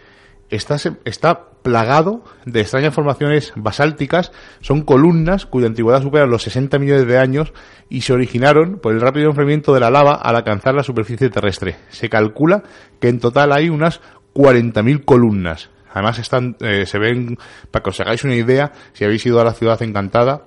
[0.49, 7.07] Está, está plagado de extrañas formaciones basálticas, son columnas cuya antigüedad supera los 60 millones
[7.07, 7.53] de años
[7.89, 11.77] y se originaron por el rápido enfriamiento de la lava al alcanzar la superficie terrestre.
[11.89, 12.63] Se calcula
[13.01, 14.01] que en total hay unas
[14.35, 15.71] 40.000 columnas.
[15.93, 17.39] Además están, eh, se ven,
[17.71, 20.47] para que os hagáis una idea, si habéis ido a la ciudad encantada,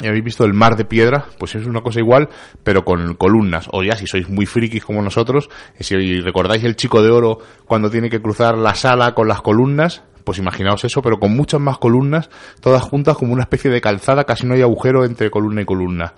[0.00, 2.28] y habéis visto el mar de piedra, pues es una cosa igual,
[2.64, 3.68] pero con columnas.
[3.70, 7.90] O ya, si sois muy frikis como nosotros, si recordáis el chico de oro cuando
[7.90, 11.78] tiene que cruzar la sala con las columnas, pues imaginaos eso, pero con muchas más
[11.78, 12.28] columnas,
[12.60, 16.14] todas juntas como una especie de calzada, casi no hay agujero entre columna y columna.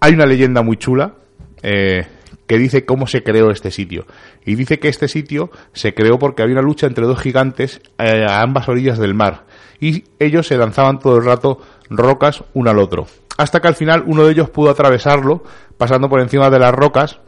[0.00, 1.14] Hay una leyenda muy chula,
[1.62, 2.06] eh,
[2.48, 4.06] que dice cómo se creó este sitio.
[4.44, 8.24] Y dice que este sitio se creó porque había una lucha entre dos gigantes eh,
[8.26, 9.44] a ambas orillas del mar.
[9.80, 11.60] Y ellos se lanzaban todo el rato
[11.90, 13.06] rocas uno al otro.
[13.36, 15.42] Hasta que al final uno de ellos pudo atravesarlo
[15.76, 17.20] pasando por encima de las rocas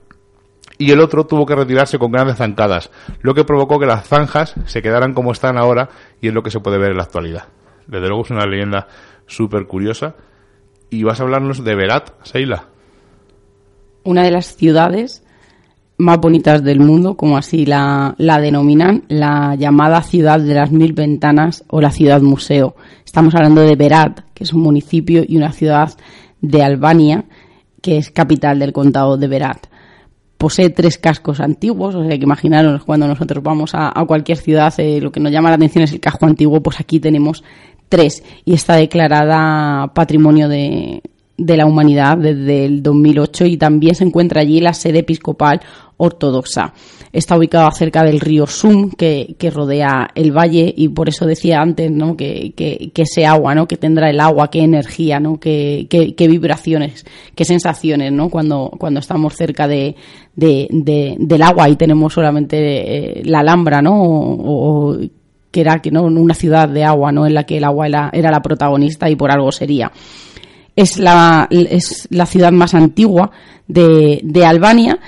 [0.79, 2.91] y el otro tuvo que retirarse con grandes zancadas,
[3.21, 5.91] lo que provocó que las zanjas se quedaran como están ahora
[6.21, 7.45] y es lo que se puede ver en la actualidad.
[7.87, 8.87] Desde luego es una leyenda
[9.27, 10.15] súper curiosa.
[10.91, 12.65] Y vas a hablarnos de Berat, Seila.
[14.03, 15.23] Una de las ciudades
[15.99, 20.95] más bonitas del mundo, como así la, la, denominan, la llamada ciudad de las mil
[20.95, 22.75] ventanas o la ciudad museo.
[23.05, 25.93] Estamos hablando de Berat, que es un municipio y una ciudad
[26.41, 27.25] de Albania,
[27.83, 29.67] que es capital del condado de Berat.
[30.39, 34.99] Posee tres cascos antiguos, o sea que imaginaros cuando nosotros vamos a, cualquier ciudad, eh,
[35.03, 37.45] lo que nos llama la atención es el casco antiguo, pues aquí tenemos
[37.91, 41.03] tres y está declarada patrimonio de,
[41.41, 45.61] de la humanidad desde el 2008 y también se encuentra allí la sede episcopal
[45.97, 46.75] ortodoxa.
[47.13, 51.91] Está ubicado cerca del río Sum que, rodea el valle y por eso decía antes
[51.91, 52.17] ¿no?
[52.17, 53.67] que, que, ese agua, ¿no?
[53.67, 55.41] que tendrá el agua, qué energía, ¿no?
[55.41, 55.87] qué,
[56.17, 58.29] vibraciones, qué sensaciones ¿no?
[58.29, 59.97] cuando, cuando estamos cerca de,
[60.37, 63.95] del agua y tenemos solamente eh, la Alhambra ¿no?
[63.95, 64.97] o,
[65.51, 68.31] que era que no una ciudad de agua no en la que el agua era
[68.31, 69.91] la protagonista y por algo sería
[70.81, 73.31] es la, es la ciudad más antigua
[73.69, 74.99] de, Albania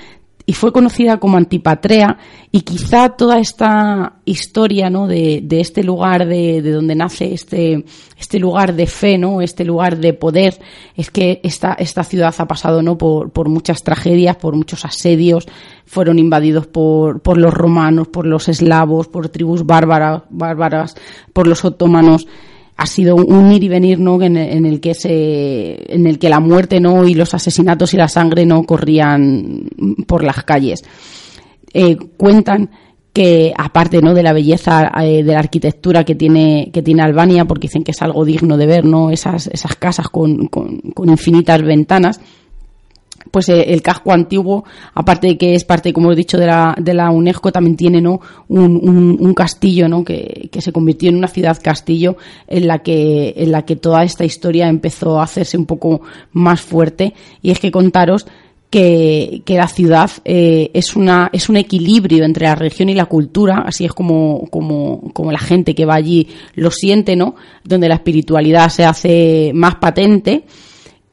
[0.45, 2.17] y fue conocida como Antipatrea
[2.51, 5.07] y quizá toda esta historia ¿no?
[5.07, 7.85] de, de este lugar de, de, donde nace este,
[8.19, 9.41] este lugar de fe, ¿no?
[9.41, 10.59] este lugar de poder,
[10.95, 12.97] es que esta, esta ciudad ha pasado ¿no?
[12.97, 15.47] por, por muchas tragedias, por muchos asedios,
[15.85, 20.95] fueron invadidos por, por los romanos, por los eslavos, por tribus bárbaras, bárbaras
[21.31, 22.27] por los otomanos
[22.75, 26.39] ha sido un ir y venir no en, el que se en el que la
[26.39, 29.67] muerte no y los asesinatos y la sangre no corrían
[30.07, 30.83] por las calles.
[31.73, 32.69] Eh, cuentan
[33.13, 37.45] que aparte no de la belleza eh, de la arquitectura que tiene que tiene Albania
[37.45, 41.09] porque dicen que es algo digno de ver no esas esas casas con, con, con
[41.09, 42.19] infinitas ventanas
[43.31, 44.63] pues eh, el casco antiguo,
[44.93, 48.01] aparte de que es parte, como he dicho, de la, de la UNESCO, también tiene
[48.01, 48.19] ¿no?
[48.47, 50.03] un, un, castillo ¿no?
[50.03, 52.17] que, que, se convirtió en una ciudad castillo
[52.47, 56.01] en la, que, en la que toda esta historia empezó a hacerse un poco
[56.33, 57.13] más fuerte.
[57.41, 58.25] Y es que contaros
[58.73, 63.05] que, que la ciudad eh, es, una, es un equilibrio entre la religión y la
[63.05, 67.35] cultura, así es como, como, como la gente que va allí lo siente, ¿no?
[67.63, 70.45] Donde la espiritualidad se hace más patente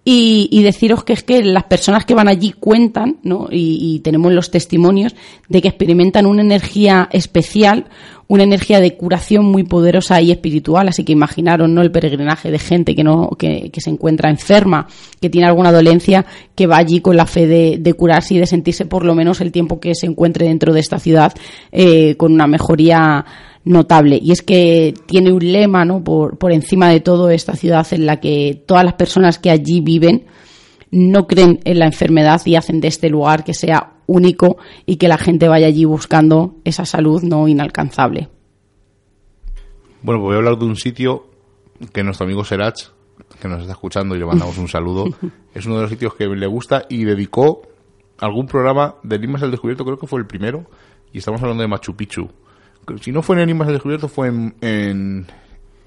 [0.03, 3.49] y, deciros que es que las personas que van allí cuentan, ¿no?
[3.51, 5.15] Y, tenemos los testimonios
[5.49, 7.87] de que experimentan una energía especial,
[8.27, 10.89] una energía de curación muy poderosa y espiritual.
[10.89, 11.83] Así que imaginaros, ¿no?
[11.83, 14.87] El peregrinaje de gente que no, que, se encuentra enferma,
[15.21, 16.25] que tiene alguna dolencia,
[16.55, 19.53] que va allí con la fe de, curarse y de sentirse por lo menos el
[19.53, 21.35] tiempo que se encuentre dentro de esta ciudad
[21.73, 23.27] eh, con una mejoría
[23.65, 26.03] notable y es que tiene un lema ¿no?
[26.03, 29.81] por, por encima de todo esta ciudad en la que todas las personas que allí
[29.81, 30.27] viven
[30.91, 34.57] no creen en la enfermedad y hacen de este lugar que sea único
[34.87, 38.29] y que la gente vaya allí buscando esa salud no inalcanzable.
[40.03, 41.27] Bueno, pues voy a hablar de un sitio
[41.93, 42.89] que nuestro amigo Serach,
[43.41, 45.05] que nos está escuchando y le mandamos un saludo,
[45.55, 47.63] es uno de los sitios que le gusta y dedicó
[48.19, 50.67] algún programa de Limas al Descubierto, creo que fue el primero,
[51.13, 52.29] y estamos hablando de Machu Picchu
[53.01, 54.55] si no fue en Animas del Descubierto, fue en,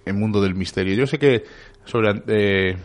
[0.05, 0.95] en, Mundo del Misterio.
[0.95, 1.43] Yo sé que
[1.85, 2.77] sobre eh,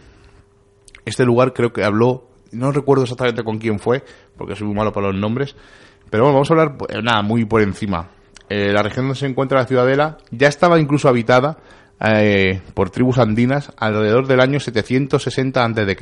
[1.05, 4.05] este lugar creo que habló, no recuerdo exactamente con quién fue,
[4.37, 5.55] porque soy muy malo para los nombres,
[6.11, 8.09] pero bueno, vamos a hablar, pues, nada, muy por encima.
[8.49, 11.59] Eh, la región donde se encuentra la ciudadela ya estaba incluso habitada
[12.01, 15.97] eh, por tribus andinas alrededor del año 760 a.C.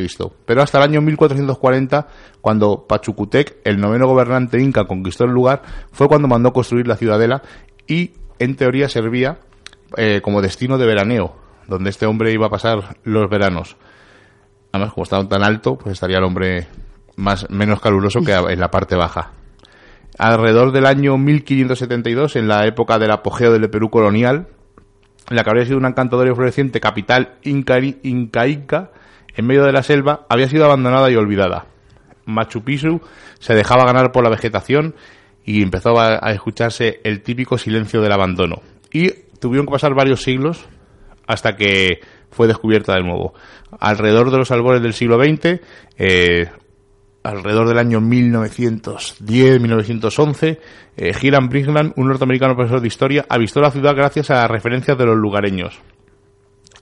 [0.44, 2.06] Pero hasta el año 1440,
[2.40, 7.42] cuando Pachacutec, el noveno gobernante inca, conquistó el lugar, fue cuando mandó construir la ciudadela
[7.86, 9.38] y en teoría servía
[9.96, 11.36] eh, como destino de veraneo,
[11.68, 13.76] donde este hombre iba a pasar los veranos.
[14.72, 16.66] Además, como estaba tan alto, pues estaría el hombre
[17.16, 19.32] más menos caluroso que en la parte baja.
[20.18, 24.48] Alrededor del año 1572, en la época del apogeo del Perú colonial,
[25.28, 28.90] la que habría sido una encantadora y floreciente capital incaica,
[29.34, 31.66] en medio de la selva, había sido abandonada y olvidada.
[32.24, 33.00] Machu Picchu
[33.38, 34.94] se dejaba ganar por la vegetación
[35.46, 38.62] y empezó a, escucharse el típico silencio del abandono.
[38.92, 40.66] Y tuvieron que pasar varios siglos
[41.28, 43.32] hasta que fue descubierta de nuevo.
[43.78, 45.60] Alrededor de los albores del siglo XX,
[45.98, 46.50] eh,
[47.22, 50.58] alrededor del año 1910-1911,
[50.96, 54.98] eh, Hiram Brinkland, un norteamericano profesor de historia, avistó la ciudad gracias a las referencias
[54.98, 55.78] de los lugareños.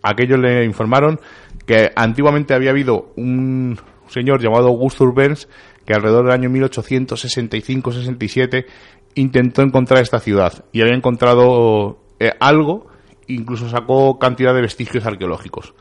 [0.02, 1.20] Aquellos le informaron
[1.66, 5.48] que antiguamente había habido un señor llamado Augustus Burns
[5.84, 8.66] que alrededor del año 1865-67
[9.14, 12.86] intentó encontrar esta ciudad y había encontrado eh, algo,
[13.26, 15.74] incluso sacó cantidad de vestigios arqueológicos.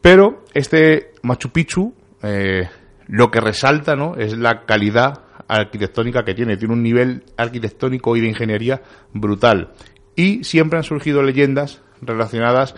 [0.00, 1.92] Pero este Machu Picchu,
[2.22, 2.68] eh,
[3.08, 4.14] lo que resalta ¿no?
[4.16, 6.56] es la calidad arquitectónica que tiene.
[6.56, 8.82] Tiene un nivel arquitectónico y de ingeniería
[9.12, 9.72] brutal.
[10.14, 12.74] Y siempre han surgido leyendas relacionadas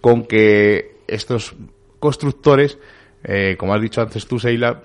[0.00, 1.54] con que estos
[1.98, 2.78] constructores,
[3.22, 4.82] eh, como has dicho antes tú, Seila,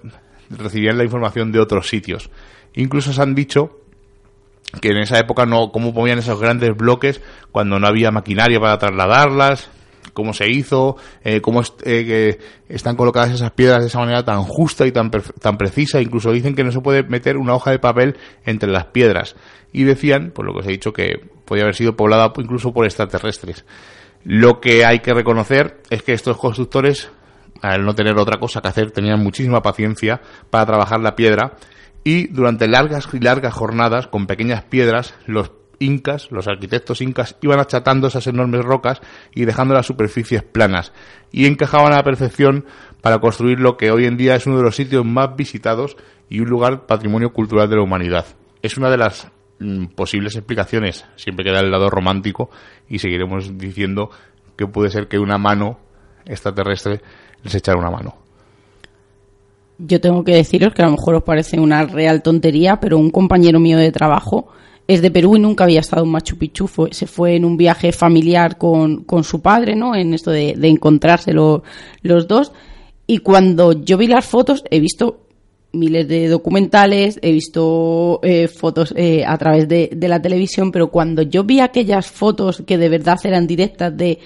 [0.50, 2.30] recibían la información de otros sitios.
[2.76, 3.80] Incluso se han dicho
[4.82, 7.22] que en esa época no, cómo ponían esos grandes bloques
[7.52, 9.70] cuando no había maquinaria para trasladarlas,
[10.14, 14.44] cómo se hizo, eh, cómo eh, que están colocadas esas piedras de esa manera tan
[14.44, 16.02] justa y tan, tan precisa.
[16.02, 19.36] Incluso dicen que no se puede meter una hoja de papel entre las piedras.
[19.72, 22.86] Y decían, por lo que os he dicho, que podía haber sido poblada incluso por
[22.86, 23.66] extraterrestres.
[24.24, 27.10] Lo que hay que reconocer es que estos constructores
[27.62, 31.54] al no tener otra cosa que hacer, tenían muchísima paciencia para trabajar la piedra
[32.04, 37.60] y durante largas y largas jornadas con pequeñas piedras los incas, los arquitectos incas, iban
[37.60, 39.02] achatando esas enormes rocas
[39.34, 40.92] y dejando las superficies planas
[41.32, 42.66] y encajaban a la perfección
[43.02, 45.96] para construir lo que hoy en día es uno de los sitios más visitados
[46.30, 48.26] y un lugar patrimonio cultural de la humanidad.
[48.62, 52.50] Es una de las mm, posibles explicaciones, siempre queda el lado romántico
[52.90, 54.12] y seguiremos diciendo
[54.58, 55.80] que puede ser que una mano
[56.26, 57.02] extraterrestre
[57.44, 58.16] les echar una mano.
[59.78, 63.12] yo tengo que deciros que a lo mejor os parece una real tontería, pero un
[63.12, 64.50] compañero mío de trabajo
[64.90, 66.68] es de Perú y nunca había estado en Machu Picchu.
[66.90, 69.96] se fue en un viaje familiar con, con su padre, ¿no?
[69.96, 72.52] En esto de, de encontrarse los dos.
[73.06, 75.20] Y cuando yo vi las fotos, he visto
[75.74, 80.90] miles de documentales, he visto eh, fotos eh, a través de, de, la televisión, pero
[80.90, 84.18] cuando yo vi aquellas fotos que de verdad eran directas de,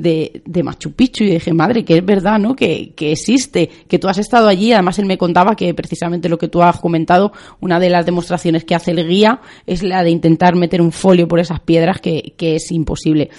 [0.00, 2.54] de, de, Machu Picchu y dije, madre, que es verdad, ¿no?
[2.54, 4.72] Que, que, existe, que tú has estado allí.
[4.72, 8.64] Además, él me contaba que precisamente lo que tú has comentado, una de las demostraciones
[8.64, 12.34] que hace el guía es la de intentar meter un folio por esas piedras que,
[12.36, 13.30] que es imposible.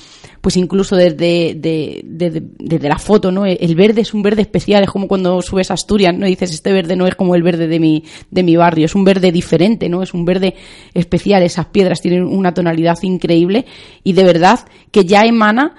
[0.42, 3.46] Pues incluso desde, de, desde la foto, ¿no?
[3.46, 6.26] El verde es un verde especial, es como cuando subes a Asturias, ¿no?
[6.26, 9.04] Dices, este verde no es como el verde de mi, de mi barrio, es un
[9.04, 10.02] verde diferente, ¿no?
[10.02, 10.56] Es un verde
[10.96, 13.66] especial, esas piedras tienen una tonalidad increíble
[14.04, 14.60] y de verdad
[14.92, 15.76] que ya emana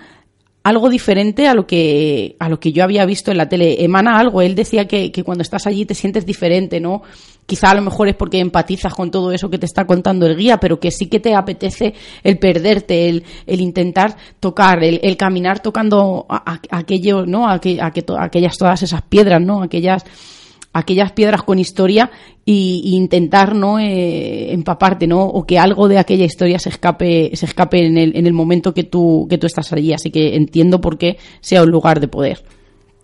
[0.65, 3.85] algo diferente a lo que a lo que yo había visto en la tele.
[3.85, 4.43] Emana algo.
[4.43, 7.03] Él decía que, que, cuando estás allí te sientes diferente, ¿no?
[7.47, 10.37] Quizá a lo mejor es porque empatizas con todo eso que te está contando el
[10.37, 15.17] guía, pero que sí que te apetece el perderte, el, el intentar tocar, el, el
[15.17, 17.49] caminar tocando a, aquello, ¿no?
[17.49, 19.63] Aquellas todas esas piedras, ¿no?
[19.63, 20.05] Aquellas
[20.73, 22.11] aquellas piedras con historia
[22.45, 27.47] y, intentar no eh, empaparte no o que algo de aquella historia se escape se
[27.47, 29.93] escape en el, en el momento que tú que tú estás allí.
[29.93, 32.43] Así que entiendo por qué sea un lugar de poder.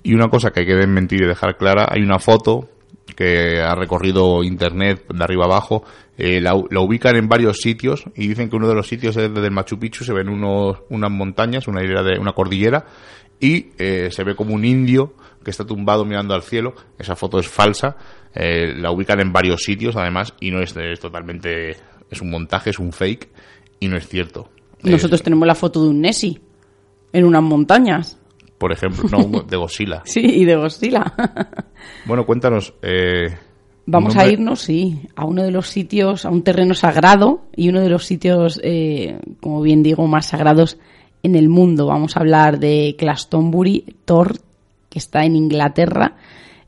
[0.02, 2.68] Y una cosa que hay que mentir y dejar clara hay una foto
[3.16, 5.82] que ha recorrido internet de arriba abajo
[6.18, 9.32] eh, la, la, ubican en varios sitios y dicen que uno de los sitios es
[9.32, 12.84] desde el Machu Picchu se ven unos, unas montañas una hilera de una cordillera
[13.40, 15.14] y eh, se ve como un indio
[15.48, 16.74] que está tumbado mirando al cielo.
[16.98, 17.96] Esa foto es falsa.
[18.34, 21.70] Eh, la ubican en varios sitios, además, y no es, es, totalmente.
[22.10, 23.30] Es un montaje, es un fake,
[23.80, 24.50] y no es cierto.
[24.82, 26.38] Nosotros tenemos la foto de un Nessie
[27.14, 28.18] en unas montañas.
[28.58, 30.02] Por ejemplo, no, de Godzilla.
[30.04, 31.14] sí, y de Godzilla.
[32.04, 32.74] bueno, cuéntanos.
[32.82, 33.34] Eh,
[33.86, 37.80] Vamos a irnos, sí, a uno de los sitios, a un terreno sagrado y uno
[37.80, 40.76] de los sitios, eh, como bien digo, más sagrados
[41.22, 41.86] en el mundo.
[41.86, 44.36] Vamos a hablar de Glastonbury Tor
[44.98, 46.16] está en Inglaterra.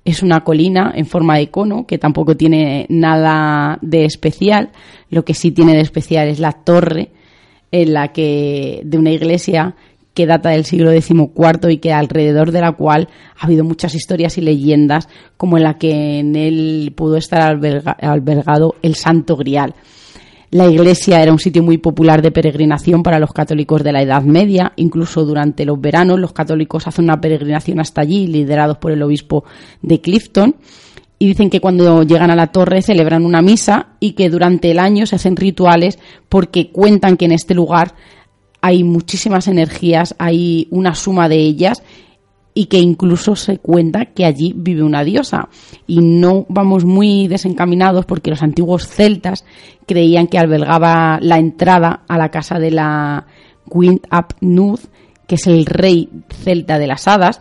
[0.04, 4.70] Es una colina en forma de cono que tampoco tiene nada de especial.
[5.10, 7.10] Lo que sí tiene de especial es la torre
[7.70, 9.74] en la que de una iglesia
[10.14, 13.08] que data del siglo XIV y que alrededor de la cual
[13.38, 17.92] ha habido muchas historias y leyendas, como en la que en él pudo estar alberga,
[17.92, 19.74] albergado el Santo Grial.
[20.52, 24.22] La iglesia era un sitio muy popular de peregrinación para los católicos de la Edad
[24.22, 24.72] Media.
[24.76, 29.44] Incluso durante los veranos los católicos hacen una peregrinación hasta allí, liderados por el obispo
[29.80, 30.56] de Clifton.
[31.20, 34.80] Y dicen que cuando llegan a la torre celebran una misa y que durante el
[34.80, 37.94] año se hacen rituales porque cuentan que en este lugar
[38.60, 41.82] hay muchísimas energías, hay una suma de ellas
[42.54, 45.48] y que incluso se cuenta que allí vive una diosa.
[45.86, 49.44] Y no vamos muy desencaminados porque los antiguos celtas
[49.86, 53.26] creían que albergaba la entrada a la casa de la
[53.66, 54.80] Gwyn ap Nuth,
[55.26, 57.40] que es el rey celta de las hadas,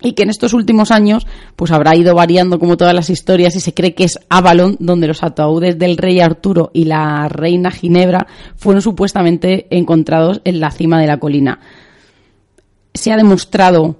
[0.00, 1.26] y que en estos últimos años
[1.56, 5.08] pues habrá ido variando como todas las historias y se cree que es Avalon donde
[5.08, 11.00] los ataúdes del rey Arturo y la reina Ginebra fueron supuestamente encontrados en la cima
[11.00, 11.58] de la colina.
[12.94, 13.96] Se ha demostrado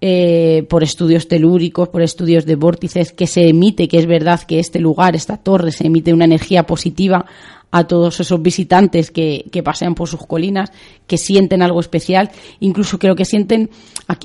[0.00, 4.58] eh, por estudios telúricos, por estudios de vórtices, que se emite, que es verdad que
[4.58, 7.26] este lugar, esta torre, se emite una energía positiva
[7.70, 10.72] a todos esos visitantes que, que pasean por sus colinas,
[11.06, 13.70] que sienten algo especial, incluso creo que sienten,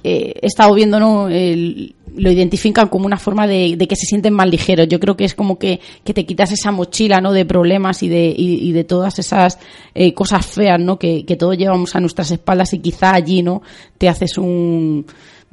[0.03, 1.27] eh, he estado viendo, ¿no?
[1.27, 4.87] Lo identifican como una forma de, que se sienten más ligeros.
[4.87, 7.33] Yo creo que es como que, que te quitas esa mochila, ¿no?
[7.33, 9.59] De problemas y de, y, y de todas esas
[9.93, 10.97] eh, cosas feas, ¿no?
[10.97, 13.61] Que, que todos llevamos a nuestras espaldas y quizá allí, ¿no?
[13.97, 15.05] Te haces un,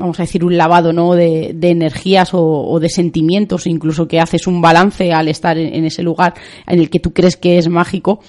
[0.03, 1.15] vamos a decir, un lavado ¿no?
[1.15, 5.85] de, de energías o, de sentimientos, incluso que haces un balance al estar en, en,
[5.85, 6.35] ese lugar
[6.67, 8.21] en el que tú crees que es mágico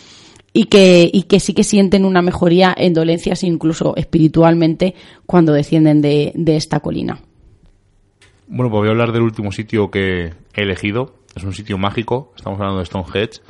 [0.53, 4.93] y que, y que sí que sienten una mejoría en dolencias, incluso espiritualmente,
[5.25, 7.21] cuando descienden de, de esta colina.
[8.47, 11.15] Bueno, pues voy a hablar del último sitio que he elegido.
[11.35, 13.41] Es un sitio mágico, estamos hablando de Stonehenge.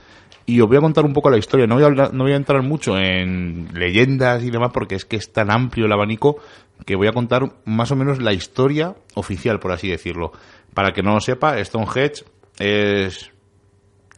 [0.45, 1.67] Y os voy a contar un poco la historia.
[1.67, 5.05] No voy a, hablar, no voy a entrar mucho en leyendas y demás porque es
[5.05, 6.38] que es tan amplio el abanico
[6.86, 10.32] que voy a contar más o menos la historia oficial, por así decirlo.
[10.74, 12.26] Para que no lo sepa, Stonehenge
[12.60, 13.32] es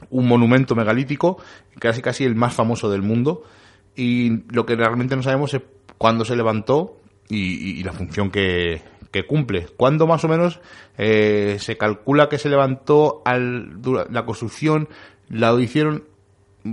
[0.09, 1.38] un monumento megalítico,
[1.80, 3.43] casi casi el más famoso del mundo,
[3.95, 5.61] y lo que realmente no sabemos es
[5.97, 6.97] cuándo se levantó
[7.30, 9.68] y, la función que, que, cumple.
[9.78, 10.59] ¿Cuándo más o menos
[10.97, 14.89] eh, se calcula que se levantó al, la construcción?
[15.30, 16.03] La hicieron,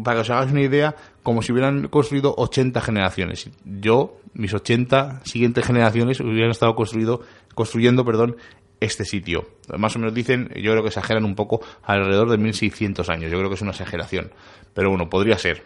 [0.05, 3.51] para que os hagáis una idea, como si hubieran construido 80 generaciones.
[3.65, 7.21] Yo mis 80 siguientes generaciones hubieran estado construido,
[7.55, 8.37] construyendo perdón,
[8.81, 9.47] este sitio.
[9.77, 13.31] Más o menos dicen, yo creo que exageran un poco alrededor de 1600 años.
[13.31, 14.33] Yo creo que es una exageración.
[14.75, 15.63] Pero bueno, podría ser.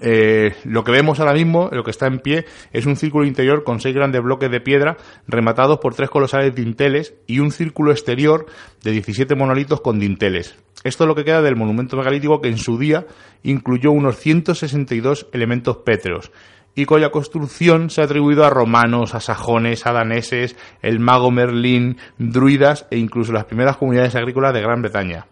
[0.00, 3.62] Eh, lo que vemos ahora mismo, lo que está en pie, es un círculo interior
[3.62, 4.96] con seis grandes bloques de piedra
[5.28, 8.46] rematados por tres colosales dinteles y un círculo exterior
[8.82, 10.56] de 17 monolitos con dinteles.
[10.82, 13.06] Esto es lo que queda del monumento megalítico que en su día
[13.44, 16.32] incluyó unos 162 elementos pétreos
[16.74, 21.98] y cuya construcción se ha atribuido a romanos, a sajones, a daneses, el mago Merlín,
[22.18, 25.26] druidas e incluso las primeras comunidades agrícolas de Gran Bretaña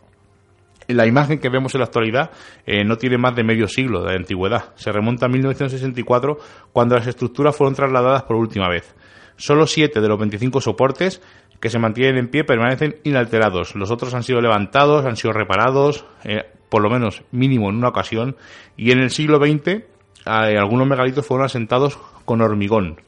[0.94, 2.30] la imagen que vemos en la actualidad
[2.66, 4.74] eh, no tiene más de medio siglo de antigüedad.
[4.76, 6.38] Se remonta a 1964
[6.72, 8.94] cuando las estructuras fueron trasladadas por última vez.
[9.36, 11.22] Solo siete de los 25 soportes
[11.60, 13.74] que se mantienen en pie permanecen inalterados.
[13.74, 17.88] Los otros han sido levantados, han sido reparados, eh, por lo menos mínimo en una
[17.88, 18.36] ocasión,
[18.76, 19.84] y en el siglo XX
[20.24, 23.00] algunos megalitos fueron asentados con hormigón.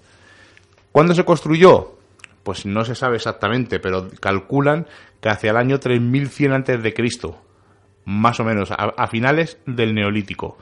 [0.92, 1.96] ¿Cuándo se construyó?
[2.42, 4.86] Pues no se sabe exactamente, pero calculan
[5.20, 7.38] que hacia el año 3100 antes de Cristo
[8.04, 10.58] más o menos a, finales del Neolítico.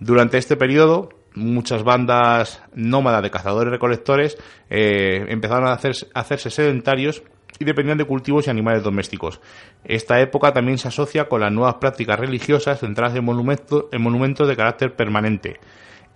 [0.00, 4.36] Durante este periodo, muchas bandas nómadas de cazadores recolectores
[4.68, 5.78] eh, empezaron a,
[6.14, 7.22] hacerse sedentarios
[7.58, 9.40] y dependían de cultivos y animales domésticos.
[9.84, 14.48] Esta época también se asocia con las nuevas prácticas religiosas centradas en, monumentos, en monumentos
[14.48, 15.60] de carácter permanente,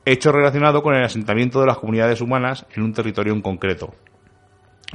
[0.06, 3.94] hecho relacionado con el asentamiento de las comunidades humanas en un territorio en concreto.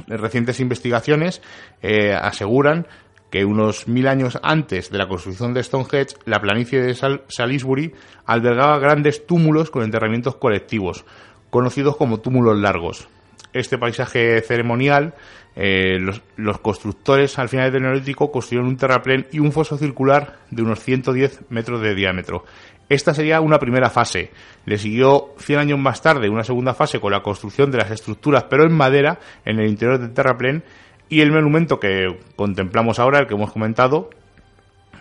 [0.08, 1.42] Recientes investigaciones
[1.82, 2.88] eh, aseguran
[3.30, 6.94] que unos mil años antes de la construcción de Stonehenge, la planicie de
[7.28, 7.94] Salisbury
[8.26, 11.04] albergaba grandes túmulos con enterramientos colectivos,
[11.50, 13.08] conocidos como túmulos largos.
[13.54, 15.14] Este paisaje ceremonial,
[15.56, 15.98] eh,
[16.36, 20.80] los, constructores al final del Neolítico construyeron un terraplén y un foso circular de unos
[20.80, 22.44] 110 metros de diámetro.
[22.88, 24.30] Esta sería una primera fase.
[24.66, 28.44] Le siguió 100 años más tarde una segunda fase con la construcción de las estructuras,
[28.50, 30.62] pero en madera, en el interior del terraplén,
[31.08, 34.10] y el monumento que contemplamos ahora, el que hemos comentado,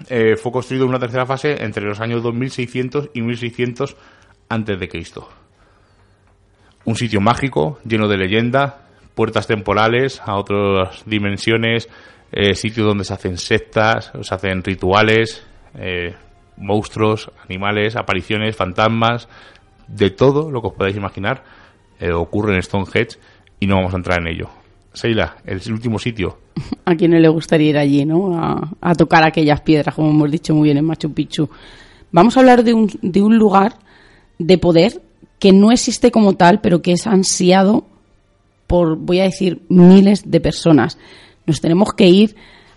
[0.09, 3.95] eh, fue construido en una tercera fase entre los años 2600 y 1600
[4.49, 5.29] antes de Cristo.
[6.84, 11.88] Un sitio mágico, lleno de leyenda, puertas temporales a otras dimensiones,
[12.32, 16.15] eh, sitios donde se hacen sectas, se hacen rituales, eh,
[16.58, 19.28] monstruos, animales, apariciones, fantasmas,
[19.88, 21.43] de todo lo que os podáis imaginar
[22.10, 23.20] ocurre en Stonehenge
[23.60, 24.49] y no vamos a entrar en ello.
[24.93, 26.39] Seila, el último sitio.
[26.86, 28.38] A quien no le gustaría ir allí, ¿no?
[28.82, 31.49] A, tocar aquellas piedras, como hemos dicho muy bien en Machu Picchu.
[32.12, 33.76] Vamos a hablar de un, de un lugar
[34.38, 35.02] de poder
[35.39, 37.86] que no existe como tal, pero que es ansiado
[38.68, 40.97] por, voy a decir, miles de personas.
[41.45, 42.36] Nos tenemos que ir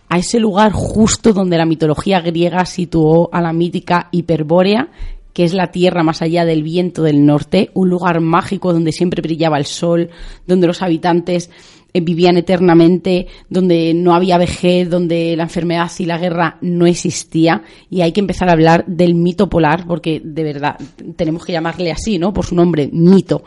[0.08, 4.88] a ese lugar justo donde la mitología griega situó a la mítica Hiperbórea,
[5.32, 9.20] que es la tierra más allá del viento del norte, un lugar mágico donde siempre
[9.20, 10.10] brillaba el sol,
[10.46, 11.50] donde los habitantes
[11.92, 17.62] eh, vivían eternamente, donde no había vejez, donde la enfermedad y la guerra no existía.
[17.90, 20.76] Y hay que empezar a hablar del mito polar, porque de verdad
[21.16, 22.32] tenemos que llamarle así, ¿no?
[22.32, 23.44] Por su nombre, mito.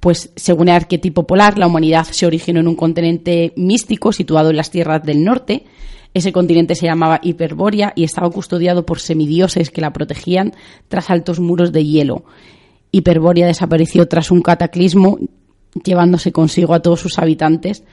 [0.00, 4.56] Pues según el arquetipo polar, la humanidad se originó en un continente místico situado en
[4.56, 5.64] las tierras del norte.
[6.14, 10.54] Ese continente se llamaba Hiperbórea y estaba custodiado por semidioses que la protegían
[10.88, 12.24] tras altos muros de hielo.
[12.90, 15.18] Hiperbórea desapareció tras un cataclismo
[15.84, 17.84] llevándose consigo a todos sus habitantes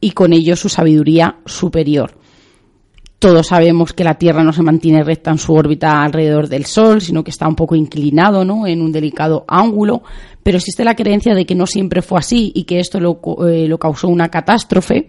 [0.00, 2.18] y con ello su sabiduría superior.
[3.24, 7.00] Todos sabemos que la Tierra no se mantiene recta en su órbita alrededor del Sol,
[7.00, 8.66] sino que está un poco inclinado, ¿no?
[8.66, 10.02] En un delicado ángulo,
[10.42, 13.18] pero existe la creencia de que no siempre fue así y que esto lo,
[13.48, 15.08] eh, causó una catástrofe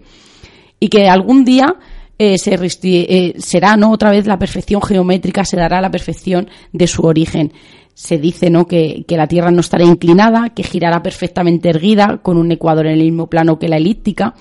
[0.80, 1.76] y que algún día
[2.18, 6.86] eh, se eh, será no otra vez la perfección geométrica, se dará la perfección de
[6.86, 7.52] su origen
[7.96, 8.66] se dice ¿no?
[8.66, 13.04] que, la Tierra no estará inclinada, que girará perfectamente erguida, con un ecuador en el
[13.04, 14.34] mismo plano que la elíptica,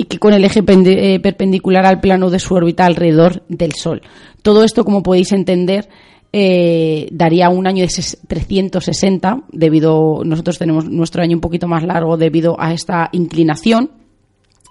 [0.00, 4.00] y que con el eje eh, perpendicular al plano de su órbita alrededor del Sol.
[4.40, 5.90] Todo esto, como podéis entender,
[6.32, 7.88] eh, daría un año de
[8.26, 13.90] 360, debido, nosotros tenemos nuestro año un poquito más largo debido a esta inclinación,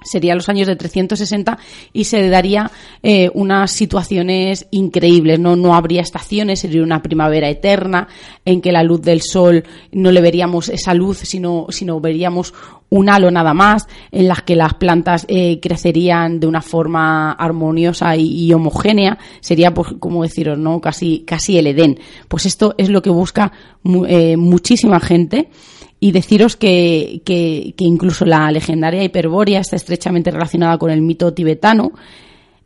[0.03, 1.57] serían los años de 360
[1.93, 2.71] y se daría
[3.03, 5.55] eh, unas situaciones increíbles, ¿no?
[5.55, 8.07] No habría estaciones, sería una primavera eterna
[8.45, 12.53] en que la luz del sol no le veríamos esa luz, sino, sino veríamos
[12.89, 18.15] un halo nada más, en las que las plantas eh, crecerían de una forma armoniosa
[18.15, 20.81] y, homogénea, sería, pues, como deciros, ¿no?
[20.81, 21.99] Casi, casi el Edén.
[22.27, 23.51] Pues esto es lo que busca
[24.07, 25.49] eh, muchísima gente
[25.99, 31.91] y deciros que, que, incluso la legendaria Hiperbórea está estrechamente relacionada con el mito tibetano.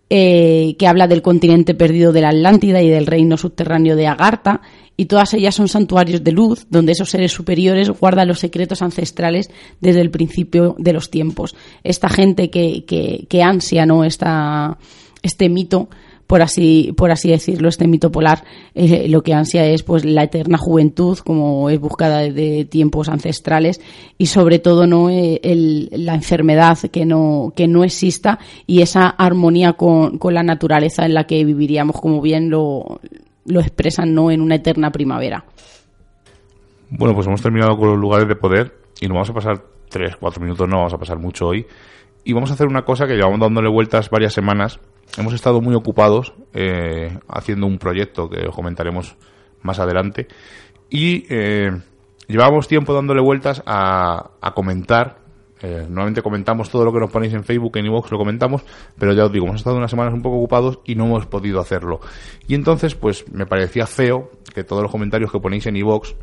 [0.09, 4.61] eh, que habla del continente perdido de la Atlántida y del reino subterráneo de Agartha,
[4.95, 9.49] y todas ellas son santuarios de luz donde esos seres superiores guardan los secretos ancestrales
[9.81, 11.55] desde el principio de los tiempos.
[11.83, 14.03] Esta gente que, que, ansia ¿no?
[14.03, 14.77] Esta,
[15.23, 15.89] este mito
[16.33, 20.23] por así, por así decirlo, este mito polar, eh, lo que ansia es pues la
[20.23, 23.79] eterna juventud, como es buscada de tiempos ancestrales,
[24.17, 25.39] y sobre todo no eh,
[25.91, 31.13] la enfermedad que no, que no exista y esa armonía con, con la naturaleza en
[31.13, 32.99] la que viviríamos, como bien lo,
[33.45, 35.45] lo expresan no en una eterna primavera.
[36.89, 40.15] Bueno, pues hemos terminado con los lugares de poder y nos vamos a pasar tres,
[40.19, 41.67] cuatro minutos, no vamos a pasar mucho hoy.
[42.23, 44.79] Y vamos a hacer una cosa que llevamos dándole vueltas varias semanas
[45.17, 49.15] hemos estado muy ocupados eh, haciendo un proyecto que os comentaremos
[49.61, 50.27] más adelante
[50.89, 51.71] y eh,
[52.27, 55.21] llevábamos tiempo dándole vueltas a, comentar.
[55.61, 58.65] Eh, normalmente comentamos todo lo que nos ponéis en Facebook, en iVoox lo comentamos,
[58.97, 61.61] pero ya os digo, hemos estado unas semanas un poco ocupados y no hemos podido
[61.61, 62.01] hacerlo.
[62.47, 66.15] Y entonces, pues me parecía feo que todos los comentarios que ponéis en iVoox,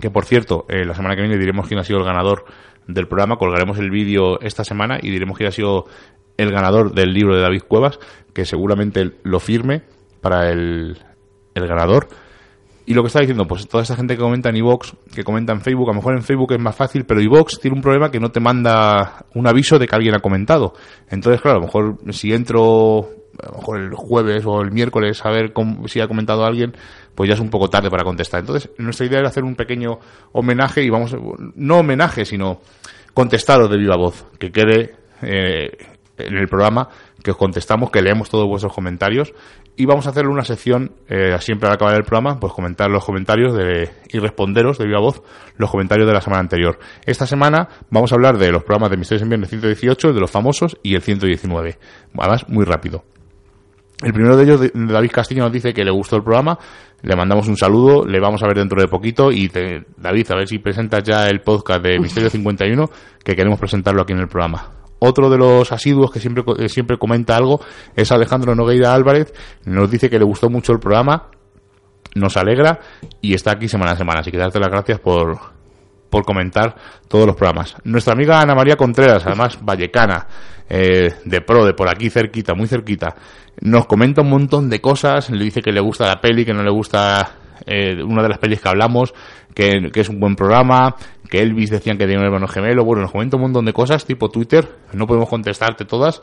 [0.00, 2.44] que por cierto, la semana que viene diremos quién ha sido el ganador
[2.86, 5.86] del programa, colgaremos el vídeo esta semana y diremos quién ha sido
[6.36, 7.98] el ganador del libro de David Cuevas,
[8.32, 9.82] que seguramente lo firme
[10.20, 10.98] para el,
[11.54, 12.08] el ganador.
[12.84, 15.52] Y lo que está diciendo, pues toda esa gente que comenta en iVox, que comenta
[15.52, 18.10] en Facebook, a lo mejor en Facebook es más fácil, pero iVox tiene un problema
[18.10, 20.74] que no te manda un aviso de que alguien ha comentado.
[21.08, 23.08] Entonces, claro, a lo mejor si entro
[23.40, 25.52] a lo mejor el jueves o el miércoles a ver
[25.86, 26.74] si ha comentado alguien,
[27.14, 28.40] pues ya es un poco tarde para contestar.
[28.40, 29.98] Entonces, nuestra idea era hacer un pequeño
[30.32, 31.16] homenaje y vamos,
[31.54, 32.60] no homenaje, sino
[33.14, 35.70] contestaros de viva voz, que quede eh,
[36.26, 36.88] en el programa
[37.22, 39.32] que os contestamos, que leemos todos vuestros comentarios
[39.76, 43.04] y vamos a hacerle una sección eh, siempre al acabar el programa, pues comentar los
[43.04, 45.22] comentarios de, y responderos de viva voz
[45.56, 46.78] los comentarios de la semana anterior.
[47.06, 50.20] Esta semana vamos a hablar de los programas de Misterios en Viernes 118, el de
[50.20, 51.78] los famosos y el 119.
[52.18, 53.04] Además, muy rápido.
[54.02, 56.58] El primero de ellos, David Castillo, nos dice que le gustó el programa.
[57.02, 59.30] Le mandamos un saludo, le vamos a ver dentro de poquito.
[59.30, 62.90] Y David, a ver si presentas ya el podcast de Misterio 51,
[63.24, 64.81] que queremos presentarlo aquí en el programa.
[65.04, 67.60] Otro de los asiduos que siempre, eh, siempre comenta algo
[67.96, 69.34] es Alejandro Nogueira Álvarez.
[69.64, 71.28] Nos dice que le gustó mucho el programa,
[72.14, 72.78] nos alegra
[73.20, 74.20] y está aquí semana a semana.
[74.20, 75.40] Así que darte las gracias por,
[76.08, 76.76] por comentar
[77.08, 77.74] todos los programas.
[77.82, 80.28] Nuestra amiga Ana María Contreras, además vallecana,
[80.68, 83.16] eh, de pro, de por aquí cerquita, muy cerquita,
[83.60, 86.62] nos comenta un montón de cosas, le dice que le gusta la peli, que no
[86.62, 89.14] le gusta eh, una de las pelis que hablamos,
[89.54, 90.96] que, es un buen programa,
[91.28, 94.04] que Elvis decían que tenía un hermano gemelo, bueno, nos comenta un montón de cosas
[94.04, 96.20] tipo Twitter, no podemos contestarte todas,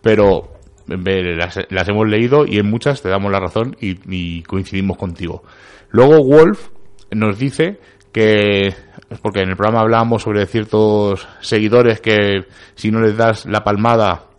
[0.00, 0.52] pero
[0.86, 5.42] las, hemos leído y en muchas te damos la razón y, coincidimos contigo.
[5.90, 6.68] Luego Wolf
[7.10, 7.78] nos dice
[8.12, 8.74] que
[9.20, 14.31] porque en el programa hablábamos sobre ciertos seguidores que si no les das la palmada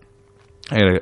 [0.71, 0.99] eh,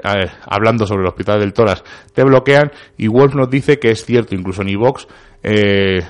[0.47, 1.83] hablando sobre el hospital del Toras
[2.13, 5.07] te bloquean y Wolf nos dice que es cierto incluso en iVox
[5.43, 6.01] eh,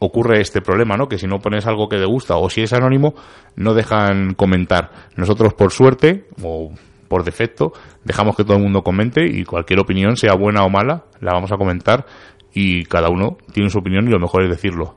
[0.00, 1.08] ocurre este problema, ¿no?
[1.08, 3.14] Que si no pones algo que te gusta o si es anónimo,
[3.56, 4.90] no dejan comentar.
[5.16, 6.72] Nosotros, por suerte, o
[7.06, 7.72] por defecto,
[8.04, 11.52] dejamos que todo el mundo comente y cualquier opinión, sea buena o mala, la vamos
[11.52, 12.06] a comentar
[12.52, 14.96] y cada uno tiene su opinión y lo mejor es decirlo.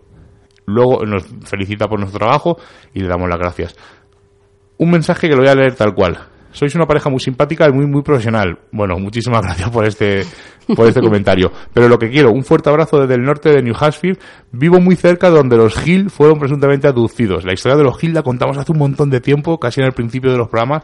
[0.66, 2.58] Luego nos felicita por nuestro trabajo
[2.94, 3.76] y le damos las gracias.
[4.78, 7.74] Un mensaje que lo voy a leer tal cual sois una pareja muy simpática y
[7.74, 8.60] muy, muy profesional.
[8.72, 10.24] Bueno, muchísimas gracias por este,
[10.76, 11.52] por este comentario.
[11.74, 14.18] Pero lo que quiero, un fuerte abrazo desde el norte de New Hampshire.
[14.52, 17.44] Vivo muy cerca de donde los Hill fueron presuntamente aducidos.
[17.44, 19.94] La historia de los Hill la contamos hace un montón de tiempo, casi en el
[19.94, 20.84] principio de los programas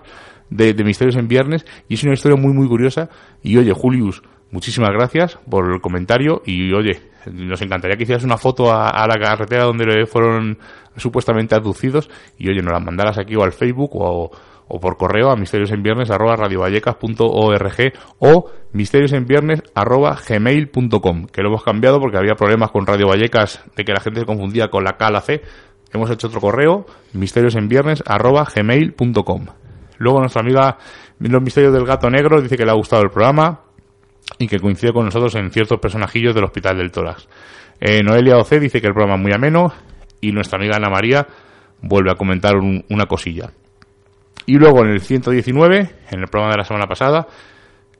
[0.49, 3.09] de, Misterios en Viernes, y es una historia muy, muy curiosa.
[3.43, 7.01] Y oye, Julius, muchísimas gracias por el comentario y oye,
[7.31, 10.57] nos encantaría que hicieras una foto a, a la carretera donde fueron
[10.95, 14.31] supuestamente aducidos y oye, nos la mandaras aquí o al Facebook o,
[14.69, 21.99] o por correo a misteriosenviernes arroba radiovallecas.org o misteriosenviernes arroba gmail.com que lo hemos cambiado
[21.99, 25.07] porque había problemas con Radio Vallecas de que la gente se confundía con la K
[25.07, 25.41] a la C.
[25.91, 29.47] Hemos hecho otro correo misteriosenviernes arroba gmail.com
[29.97, 30.77] luego nuestra amiga
[31.19, 33.61] los misterios del gato negro dice que le ha gustado el programa
[34.37, 37.27] y que coincide con nosotros en ciertos personajillos del Hospital del Tórax.
[37.79, 39.73] Eh, Noelia Oce dice que el programa es muy ameno
[40.21, 41.27] y nuestra amiga Ana María
[41.81, 43.51] vuelve a comentar una cosilla
[44.49, 47.27] y luego en el 119, en el programa de la semana pasada,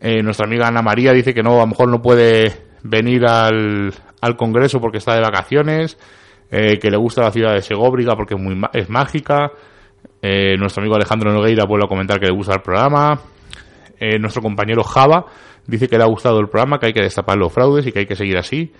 [0.02, 3.94] eh, nuestra amiga Ana María dice que no, a lo mejor no puede venir al,
[4.20, 6.00] al Congreso porque está de vacaciones,
[6.50, 9.52] eh, que le gusta la ciudad de Segóbriga porque es, muy, es mágica.
[10.24, 13.22] Eh, nuestro amigo Alejandro Nogueira vuelve a comentar que le gusta el programa.
[14.20, 15.28] nuestro compañero Java
[15.68, 18.00] dice que le ha gustado el programa, que hay que destapar los fraudes y que
[18.00, 18.74] hay que seguir así.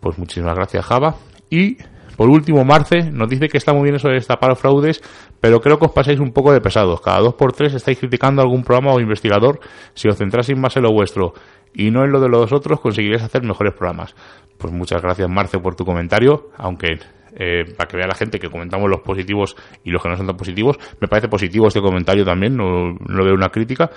[0.00, 1.14] Pues muchísimas gracias, Java.
[1.48, 1.76] Y
[2.22, 5.02] por último, Marce nos dice que está muy bien eso de destapar fraudes,
[5.40, 7.00] pero creo que os pasáis un poco de pesados.
[7.00, 9.58] Cada dos por tres estáis criticando algún programa o investigador.
[9.94, 11.34] Si os centráis más en lo vuestro
[11.74, 14.14] y no en lo de los otros, conseguiréis hacer mejores programas.
[14.56, 17.00] Pues muchas gracias, Marce, por tu comentario, aunque
[17.34, 20.28] eh, para que vea la gente que comentamos los positivos y los que no son
[20.28, 20.78] tan positivos.
[21.00, 23.90] Me parece positivo este comentario también, no, no veo una crítica,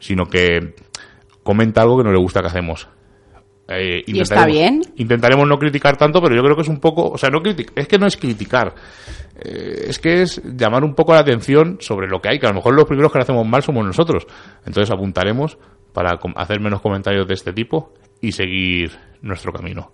[0.00, 0.74] sino que
[1.44, 2.88] comenta algo que no le gusta que hacemos.
[3.70, 4.82] Eh, y está bien.
[4.96, 7.86] Intentaremos no criticar tanto, pero yo creo que es un poco, o sea, no es
[7.86, 8.74] que no es criticar,
[9.36, 12.50] eh, es que es llamar un poco la atención sobre lo que hay, que a
[12.50, 14.26] lo mejor los primeros que lo hacemos mal somos nosotros.
[14.66, 15.56] Entonces apuntaremos
[15.92, 18.90] para hacer menos comentarios de este tipo y seguir
[19.22, 19.92] nuestro camino.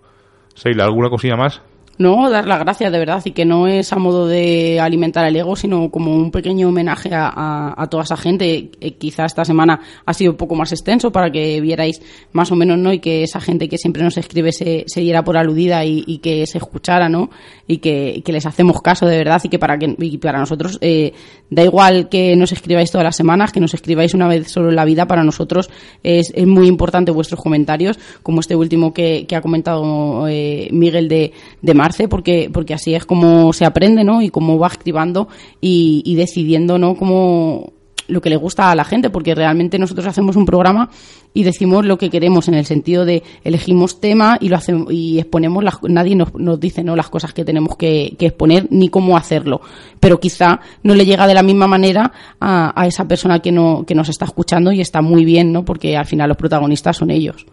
[0.55, 1.61] Seila, ¿alguna cosilla más?
[1.99, 5.37] No, dar las gracias de verdad y que no es a modo de alimentar el
[5.37, 8.71] ego, sino como un pequeño homenaje a, toda esa gente.
[8.81, 12.57] Eh, quizá esta semana ha sido un poco más extenso para que vierais más o
[12.57, 12.93] menos, ¿no?
[12.93, 16.47] Y que esa gente que siempre nos escribe se, se diera por aludida y, que
[16.47, 17.31] se escuchara, ¿no?
[17.67, 21.15] Y que, les hacemos caso de verdad y que para, que, para nosotros eh,
[21.49, 24.77] da igual que nos escribáis todas las semanas, que nos escribáis una vez solo en
[24.77, 25.71] la vida, para nosotros
[26.03, 31.09] es, es muy importante vuestros comentarios, como este último que, que ha comentado eh, Miguel
[31.09, 31.33] de,
[31.63, 31.75] de
[32.09, 34.23] porque, porque así es como se aprende, ¿no?
[34.23, 35.29] Y cómo va activando
[35.61, 36.95] y, decidiendo, ¿no?
[36.97, 37.73] Cómo
[38.09, 40.91] lo que le gusta a la gente, porque realmente nosotros hacemos un programa
[41.35, 45.19] y decimos lo que queremos en el sentido de elegimos tema y lo hacemos y
[45.19, 49.17] exponemos las, nadie nos, nos dice no las cosas que tenemos que, exponer ni cómo
[49.17, 49.61] hacerlo.
[49.99, 53.85] Pero quizá no le llega de la misma manera a, a esa persona que no
[53.85, 57.11] que nos está escuchando y está muy bien no porque al final los protagonistas son
[57.11, 57.45] ellos.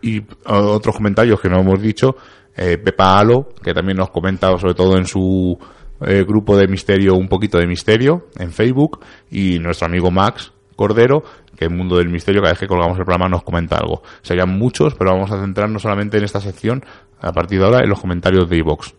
[0.00, 2.16] Y otros comentarios que no hemos dicho
[2.58, 5.56] eh, Pepa Alo, que también nos comenta sobre todo en su
[6.00, 9.00] eh, grupo de misterio, un poquito de misterio en Facebook,
[9.30, 11.22] y nuestro amigo Max Cordero,
[11.56, 14.02] que en Mundo del Misterio, cada vez que colgamos el programa nos comenta algo.
[14.22, 16.84] Serían muchos, pero vamos a centrarnos solamente en esta sección,
[17.20, 18.94] a partir de ahora, en los comentarios de iVox.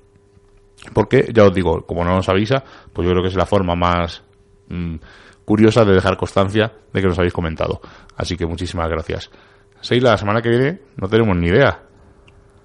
[0.94, 3.76] Porque, ya os digo, como no nos avisa, pues yo creo que es la forma
[3.76, 4.24] más
[4.70, 4.96] mm,
[5.44, 7.82] curiosa de dejar constancia de que nos habéis comentado.
[8.16, 9.30] Así que muchísimas gracias.
[9.82, 11.89] Seila, la semana que viene no tenemos ni idea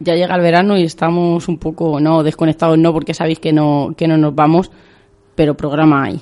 [0.00, 3.94] ya llega el verano y estamos un poco, no, desconectados no, porque sabéis que no,
[3.96, 4.70] que no nos vamos,
[5.34, 6.20] pero programa hay.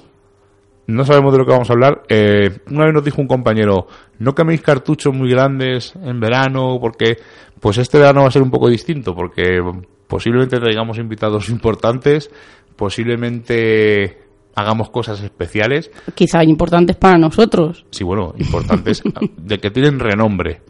[0.87, 2.03] No sabemos de lo que vamos a hablar.
[2.09, 3.87] Eh, una vez nos dijo un compañero,
[4.19, 7.17] no queméis cartuchos muy grandes en verano, porque
[7.61, 9.61] pues este verano va a ser un poco distinto, porque
[10.09, 12.31] posiblemente traigamos invitados importantes,
[12.77, 14.19] posiblemente
[14.55, 15.91] hagamos cosas especiales.
[16.15, 17.87] Quizá importantes para nosotros.
[17.91, 19.03] Sí, bueno, importantes,
[19.37, 20.61] de que tienen renombre.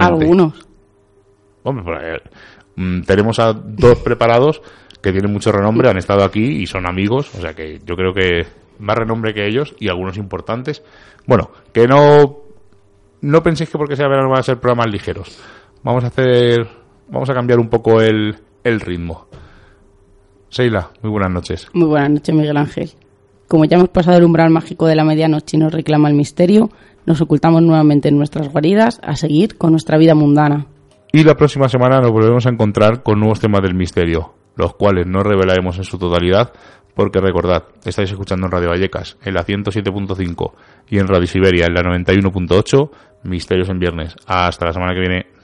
[0.00, 0.67] Algunos.
[1.68, 2.22] Hombre,
[2.76, 4.62] mm, tenemos a dos preparados
[5.02, 8.12] que tienen mucho renombre, han estado aquí y son amigos, o sea que yo creo
[8.12, 8.46] que
[8.78, 10.82] más renombre que ellos y algunos importantes.
[11.26, 12.38] Bueno, que no
[13.20, 15.38] no penséis que porque sea verano van a ser programas ligeros.
[15.82, 16.66] Vamos a hacer
[17.08, 19.26] vamos a cambiar un poco el, el ritmo.
[20.50, 21.68] Seila, muy buenas noches.
[21.72, 22.90] Muy buenas noches, Miguel Ángel.
[23.48, 26.70] Como ya hemos pasado el umbral mágico de la medianoche y nos reclama el misterio,
[27.06, 30.66] nos ocultamos nuevamente en nuestras guaridas a seguir con nuestra vida mundana.
[31.12, 35.06] Y la próxima semana nos volvemos a encontrar con nuevos temas del misterio, los cuales
[35.06, 36.52] no revelaremos en su totalidad,
[36.94, 40.52] porque recordad, estáis escuchando en Radio Vallecas, en la 107.5
[40.90, 42.90] y en Radio Siberia, en la 91.8,
[43.22, 44.16] Misterios en Viernes.
[44.26, 45.37] Hasta la semana que viene.